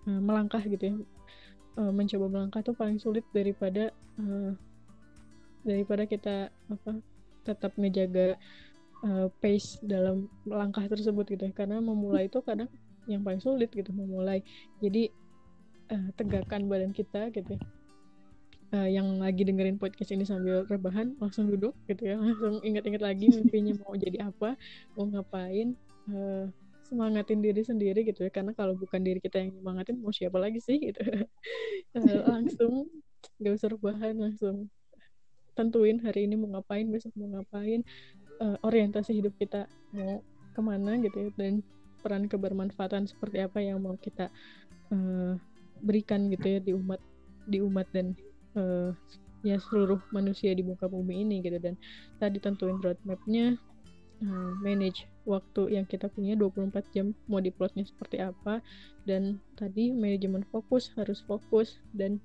uh, 0.06 0.20
melangkah 0.22 0.62
gitu 0.62 0.94
ya. 0.94 0.96
Uh, 1.74 1.90
mencoba 1.90 2.30
melangkah 2.30 2.62
itu 2.62 2.72
paling 2.78 3.02
sulit 3.02 3.26
daripada 3.34 3.90
uh, 4.22 4.54
daripada 5.66 6.06
kita 6.06 6.54
apa 6.70 7.02
tetap 7.42 7.74
menjaga 7.74 8.38
uh, 9.04 9.28
pace 9.38 9.78
dalam 9.84 10.26
langkah 10.48 10.84
tersebut 10.86 11.28
gitu 11.28 11.44
ya. 11.48 11.52
karena 11.54 11.78
memulai 11.78 12.26
itu 12.26 12.40
kadang 12.42 12.70
yang 13.08 13.24
paling 13.24 13.40
sulit 13.40 13.72
gitu 13.72 13.90
memulai. 13.94 14.44
Jadi 14.82 15.08
uh, 15.92 16.08
tegakkan 16.14 16.68
badan 16.68 16.92
kita 16.92 17.32
gitu. 17.32 17.56
Uh, 18.68 18.84
yang 18.84 19.16
lagi 19.16 19.48
dengerin 19.48 19.80
podcast 19.80 20.12
ini 20.12 20.28
sambil 20.28 20.68
rebahan 20.68 21.16
langsung 21.16 21.48
duduk 21.48 21.72
gitu 21.88 22.04
ya. 22.04 22.20
Langsung 22.20 22.60
ingat-ingat 22.60 23.00
lagi 23.00 23.26
mimpinya 23.34 23.74
mau 23.80 23.96
jadi 23.96 24.28
apa 24.28 24.54
mau 24.94 25.08
ngapain. 25.08 25.72
Uh, 26.08 26.48
semangatin 26.88 27.44
diri 27.44 27.60
sendiri 27.60 28.00
gitu 28.04 28.24
ya. 28.28 28.30
Karena 28.32 28.52
kalau 28.56 28.76
bukan 28.76 29.00
diri 29.04 29.20
kita 29.20 29.40
yang 29.40 29.52
semangatin 29.56 29.96
mau 30.00 30.12
siapa 30.12 30.36
lagi 30.40 30.60
sih 30.60 30.76
gitu. 30.80 31.00
Uh, 31.96 32.22
langsung 32.32 32.88
gak 33.40 33.54
usah 33.56 33.68
rebahan 33.72 34.14
langsung 34.18 34.68
tentuin 35.58 35.98
hari 35.98 36.30
ini 36.30 36.38
mau 36.38 36.54
ngapain 36.54 36.86
besok 36.86 37.10
mau 37.18 37.26
ngapain 37.34 37.82
uh, 38.40 38.56
orientasi 38.64 39.18
hidup 39.18 39.34
kita 39.38 39.66
mau 39.94 40.22
ke 40.54 40.60
mana 40.60 40.98
gitu 40.98 41.28
ya 41.28 41.30
dan 41.38 41.62
peran 42.02 42.30
kebermanfaatan 42.30 43.06
seperti 43.10 43.42
apa 43.42 43.58
yang 43.62 43.82
mau 43.82 43.94
kita 43.98 44.30
uh, 44.94 45.34
berikan 45.82 46.30
gitu 46.30 46.58
ya 46.58 46.60
di 46.62 46.72
umat 46.74 47.00
di 47.48 47.58
umat 47.62 47.86
dan 47.94 48.12
uh, 48.58 48.90
ya 49.46 49.56
seluruh 49.62 50.02
manusia 50.10 50.50
di 50.54 50.66
muka 50.66 50.90
bumi 50.90 51.22
ini 51.26 51.40
gitu. 51.42 51.58
Dan 51.62 51.78
tadi 52.18 52.42
tentuin 52.42 52.78
roadmapnya 52.82 53.56
uh, 54.22 54.52
manage 54.60 55.06
waktu 55.24 55.78
yang 55.78 55.86
kita 55.86 56.10
punya 56.10 56.34
24 56.34 56.74
jam 56.94 57.14
mau 57.30 57.40
diplotnya 57.40 57.86
seperti 57.86 58.20
apa. 58.22 58.60
Dan 59.06 59.38
tadi 59.56 59.94
manajemen 59.94 60.44
fokus 60.50 60.92
harus 60.98 61.22
fokus 61.24 61.78
dan 61.94 62.18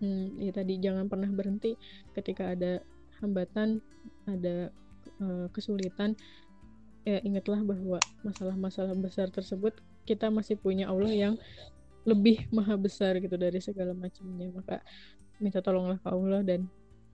hmm, 0.00 0.40
ya 0.40 0.52
tadi 0.52 0.80
jangan 0.80 1.06
pernah 1.06 1.28
berhenti 1.30 1.76
ketika 2.16 2.52
ada 2.56 2.82
hambatan 3.22 3.80
ada 4.28 4.68
uh, 5.22 5.46
kesulitan 5.52 6.14
ya 7.06 7.22
ingatlah 7.22 7.62
bahwa 7.62 7.98
masalah-masalah 8.26 8.94
besar 8.98 9.30
tersebut 9.30 9.78
kita 10.02 10.26
masih 10.30 10.58
punya 10.58 10.90
Allah 10.90 11.12
yang 11.14 11.34
lebih 12.06 12.46
maha 12.50 12.74
besar 12.78 13.18
gitu 13.18 13.34
dari 13.34 13.58
segala 13.62 13.94
macamnya 13.94 14.50
maka 14.50 14.82
minta 15.38 15.62
tolonglah 15.62 15.98
ke 16.02 16.08
Allah 16.10 16.40
dan 16.42 16.66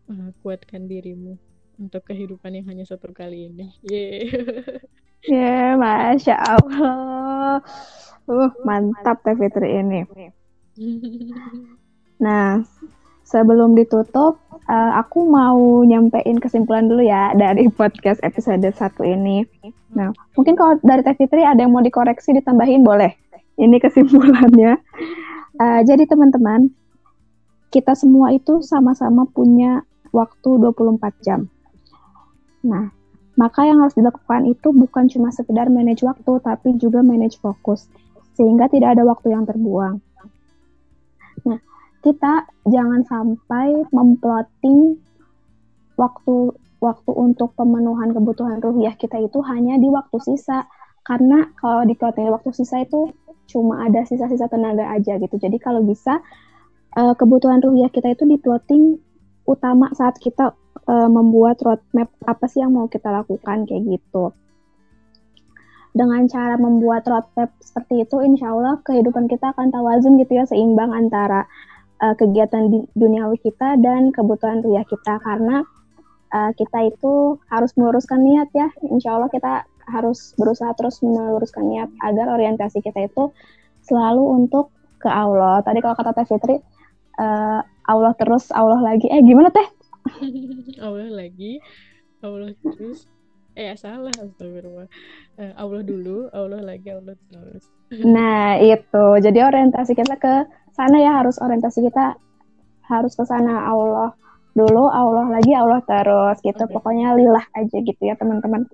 uh, 0.08 0.30
kuatkan 0.40 0.88
dirimu 0.88 1.36
untuk 1.80 2.04
kehidupan 2.06 2.52
yang 2.54 2.66
hanya 2.68 2.84
satu 2.86 3.10
kali 3.10 3.50
ini. 3.50 3.72
Ya, 3.82 4.28
yeah, 5.26 5.68
masya 5.78 6.34
Allah. 6.34 7.62
Uh, 8.26 8.50
mantap 8.66 9.22
Teh 9.22 9.34
Fitri 9.38 9.78
ini. 9.80 10.02
Nah, 12.22 12.62
sebelum 13.24 13.74
ditutup, 13.78 14.38
uh, 14.68 14.92
aku 14.98 15.26
mau 15.26 15.82
nyampein 15.82 16.38
kesimpulan 16.38 16.86
dulu 16.86 17.02
ya 17.02 17.32
dari 17.34 17.66
podcast 17.78 18.20
episode 18.22 18.64
satu 18.74 19.02
ini. 19.06 19.46
Nah, 19.92 20.12
mungkin 20.38 20.56
kalau 20.56 20.78
dari 20.80 21.04
Teh 21.04 21.16
Fitri 21.16 21.44
ada 21.44 21.64
yang 21.64 21.72
mau 21.72 21.84
dikoreksi, 21.84 22.32
ditambahin 22.36 22.82
boleh. 22.84 23.12
Ini 23.60 23.76
kesimpulannya. 23.82 24.80
Uh, 25.60 25.80
jadi 25.84 26.08
teman-teman, 26.08 26.72
kita 27.72 27.96
semua 27.96 28.32
itu 28.32 28.60
sama-sama 28.64 29.28
punya 29.28 29.84
waktu 30.12 30.60
24 30.60 31.24
jam. 31.24 31.48
Nah, 32.64 32.92
maka 33.36 33.64
yang 33.64 33.80
harus 33.80 33.96
dilakukan 33.96 34.44
itu 34.44 34.72
bukan 34.76 35.08
cuma 35.08 35.32
sekedar 35.32 35.72
manage 35.72 36.04
waktu, 36.04 36.32
tapi 36.44 36.76
juga 36.76 37.00
manage 37.00 37.40
fokus, 37.40 37.88
sehingga 38.36 38.68
tidak 38.68 38.96
ada 38.96 39.08
waktu 39.08 39.32
yang 39.32 39.48
terbuang. 39.48 40.04
Nah, 41.48 41.58
kita 42.02 42.50
jangan 42.66 43.06
sampai 43.06 43.86
memplotting 43.94 44.98
waktu 45.94 46.54
waktu 46.82 47.10
untuk 47.14 47.54
pemenuhan 47.54 48.10
kebutuhan 48.10 48.58
ruhiah 48.58 48.98
kita 48.98 49.22
itu 49.22 49.38
hanya 49.46 49.78
di 49.78 49.86
waktu 49.86 50.18
sisa 50.18 50.66
karena 51.06 51.50
kalau 51.58 51.86
di 51.86 51.94
plotting 51.94 52.30
waktu 52.30 52.50
sisa 52.50 52.82
itu 52.82 53.10
cuma 53.50 53.86
ada 53.86 54.06
sisa-sisa 54.06 54.46
tenaga 54.46 54.86
aja 54.90 55.18
gitu. 55.18 55.34
Jadi 55.38 55.58
kalau 55.58 55.82
bisa 55.82 56.22
uh, 56.98 57.14
kebutuhan 57.14 57.62
ruhiah 57.62 57.90
kita 57.90 58.14
itu 58.14 58.26
diplotting 58.26 58.98
utama 59.46 59.90
saat 59.94 60.18
kita 60.22 60.54
uh, 60.86 61.10
membuat 61.10 61.58
roadmap 61.62 62.10
apa 62.26 62.44
sih 62.46 62.62
yang 62.62 62.74
mau 62.74 62.86
kita 62.86 63.10
lakukan 63.10 63.66
kayak 63.66 63.82
gitu. 63.98 64.30
Dengan 65.92 66.24
cara 66.24 66.56
membuat 66.56 67.04
roadmap 67.04 67.52
seperti 67.60 68.08
itu, 68.08 68.16
insya 68.24 68.48
Allah 68.48 68.80
kehidupan 68.80 69.28
kita 69.28 69.52
akan 69.52 69.68
tawazun 69.68 70.16
gitu 70.16 70.40
ya, 70.40 70.48
seimbang 70.48 70.88
antara 70.88 71.44
uh, 72.02 72.14
kegiatan 72.18 72.68
di 72.68 72.82
duniawi 72.98 73.38
kita 73.38 73.78
dan 73.78 74.10
kebutuhan 74.10 74.60
ruhiah 74.60 74.84
kita. 74.84 75.22
Karena 75.22 75.62
uh, 76.34 76.50
kita 76.58 76.90
itu 76.90 77.38
harus 77.46 77.70
meluruskan 77.78 78.20
niat 78.26 78.50
ya, 78.52 78.68
insya 78.90 79.14
Allah 79.14 79.30
kita 79.30 79.64
harus 79.86 80.34
berusaha 80.38 80.74
terus 80.78 81.02
meluruskan 81.02 81.66
niat 81.66 81.90
agar 82.02 82.34
orientasi 82.34 82.82
kita 82.82 83.06
itu 83.06 83.30
selalu 83.86 84.42
untuk 84.42 84.74
ke 85.02 85.10
Allah. 85.10 85.62
Tadi 85.66 85.78
kalau 85.82 85.98
kata 85.98 86.14
Teh 86.14 86.26
Fitri, 86.26 86.56
uh, 87.18 87.60
Allah 87.86 88.12
terus, 88.14 88.50
Allah 88.54 88.78
lagi. 88.78 89.10
Eh 89.10 89.22
gimana 89.22 89.50
Teh? 89.50 89.66
Allah 90.84 91.10
lagi, 91.10 91.58
Allah 92.22 92.54
terus. 92.62 93.06
Eh 93.52 93.74
salah 93.76 94.14
astagfirullah. 94.14 94.88
Uh, 95.36 95.52
Allah 95.58 95.82
dulu, 95.82 96.30
Allah 96.30 96.62
lagi, 96.62 96.88
Allah 96.94 97.18
terus. 97.28 97.66
nah 97.92 98.56
itu, 98.56 99.04
jadi 99.20 99.52
orientasi 99.52 99.92
kita 99.92 100.16
ke 100.16 100.48
sana 100.72 100.96
ya 101.00 101.20
harus 101.22 101.36
orientasi 101.38 101.84
kita 101.88 102.16
harus 102.88 103.12
ke 103.14 103.24
sana 103.24 103.68
Allah 103.70 104.12
dulu, 104.52 104.88
Allah 104.88 105.32
lagi, 105.32 105.52
Allah 105.56 105.80
terus 105.84 106.36
gitu. 106.44 106.64
Okay. 106.64 106.72
Pokoknya 106.72 107.16
lillah 107.16 107.44
aja 107.56 107.76
gitu 107.80 108.02
ya 108.04 108.14
teman-teman. 108.20 108.68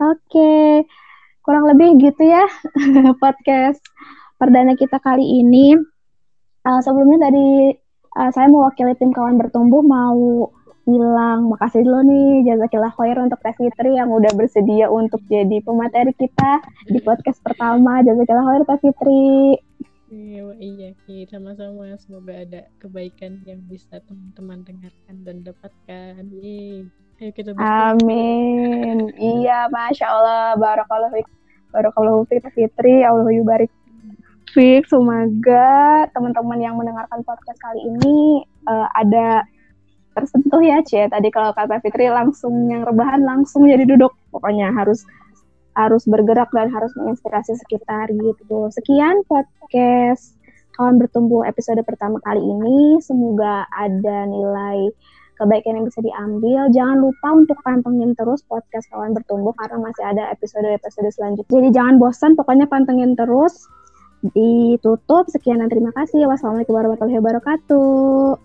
Oke, 0.00 0.88
kurang 1.44 1.68
lebih 1.68 2.00
gitu 2.00 2.24
ya 2.24 2.48
podcast 3.22 3.78
perdana 4.40 4.74
kita 4.74 4.98
kali 4.98 5.44
ini. 5.44 5.76
Uh, 6.60 6.80
sebelumnya 6.84 7.30
tadi 7.30 7.72
uh, 8.16 8.30
saya 8.32 8.48
mewakili 8.48 8.92
tim 8.96 9.12
kawan 9.12 9.40
bertumbuh 9.40 9.80
mau 9.80 10.48
bilang 10.88 11.52
makasih 11.52 11.86
dulu 11.86 12.02
nih 12.02 12.50
jazakillah 12.50 12.90
khair 12.96 13.16
untuk 13.20 13.38
Teh 13.44 13.54
Fitri 13.54 13.94
yang 13.94 14.10
udah 14.10 14.32
bersedia 14.34 14.90
untuk 14.90 15.22
jadi 15.28 15.62
pemateri 15.62 16.12
kita 16.16 16.64
di 16.88 16.98
podcast 17.04 17.38
pertama. 17.44 18.02
Jazakillah 18.02 18.44
khair 18.44 18.62
Teh 18.66 18.78
Fitri. 18.82 19.69
Iya, 20.10 20.42
iya, 20.58 20.90
kita 21.06 21.38
sama-sama. 21.38 21.94
Semoga 22.02 22.34
ada 22.34 22.66
kebaikan 22.82 23.46
yang 23.46 23.62
bisa 23.70 24.02
teman-teman 24.10 24.66
dengarkan 24.66 25.16
dan 25.22 25.46
dapatkan. 25.46 26.26
Yeay. 26.34 26.90
Ayo 27.22 27.30
kita 27.30 27.54
Amin. 27.54 29.14
iya, 29.14 29.70
masya 29.70 30.10
Allah. 30.10 30.58
Barakallahu 30.58 31.14
fiik. 31.14 31.30
Barakallahu 31.70 32.26
fiik 32.26 32.42
Fitri. 32.50 33.06
Allah 33.06 33.30
yubarik 33.30 33.70
fiik. 34.50 34.90
Semoga 34.90 36.10
teman-teman 36.10 36.58
yang 36.58 36.74
mendengarkan 36.74 37.22
podcast 37.22 37.62
kali 37.62 37.78
ini 37.78 38.42
uh, 38.66 38.90
ada 38.98 39.46
tersentuh 40.18 40.58
ya, 40.58 40.82
Cie. 40.82 41.06
Tadi 41.06 41.30
kalau 41.30 41.54
kata 41.54 41.78
Fitri 41.86 42.10
langsung 42.10 42.66
yang 42.66 42.82
rebahan 42.82 43.22
langsung 43.22 43.62
jadi 43.62 43.86
duduk. 43.86 44.10
Pokoknya 44.34 44.74
harus 44.74 45.06
harus 45.78 46.02
bergerak 46.06 46.50
dan 46.50 46.68
harus 46.70 46.90
menginspirasi 46.98 47.54
sekitar 47.66 48.10
gitu. 48.10 48.70
Sekian 48.74 49.22
podcast 49.26 50.34
kawan 50.74 50.96
bertumbuh 50.96 51.44
episode 51.46 51.80
pertama 51.86 52.18
kali 52.24 52.40
ini. 52.40 52.98
Semoga 53.04 53.68
ada 53.70 54.26
nilai 54.26 54.90
kebaikan 55.40 55.80
yang 55.80 55.86
bisa 55.88 56.04
diambil. 56.04 56.68
Jangan 56.68 56.98
lupa 57.00 57.28
untuk 57.32 57.58
pantengin 57.64 58.12
terus 58.12 58.44
podcast 58.44 58.84
kawan 58.92 59.16
bertumbuh 59.16 59.56
karena 59.56 59.80
masih 59.80 60.04
ada 60.04 60.28
episode-episode 60.36 61.08
selanjutnya. 61.16 61.52
Jadi 61.52 61.68
jangan 61.72 61.96
bosan, 61.96 62.36
pokoknya 62.36 62.68
pantengin 62.68 63.16
terus. 63.16 63.64
Ditutup. 64.20 65.32
Sekian 65.32 65.64
dan 65.64 65.72
terima 65.72 65.96
kasih. 65.96 66.28
Wassalamualaikum 66.28 66.76
warahmatullahi 66.76 67.18
wabarakatuh. 67.24 68.36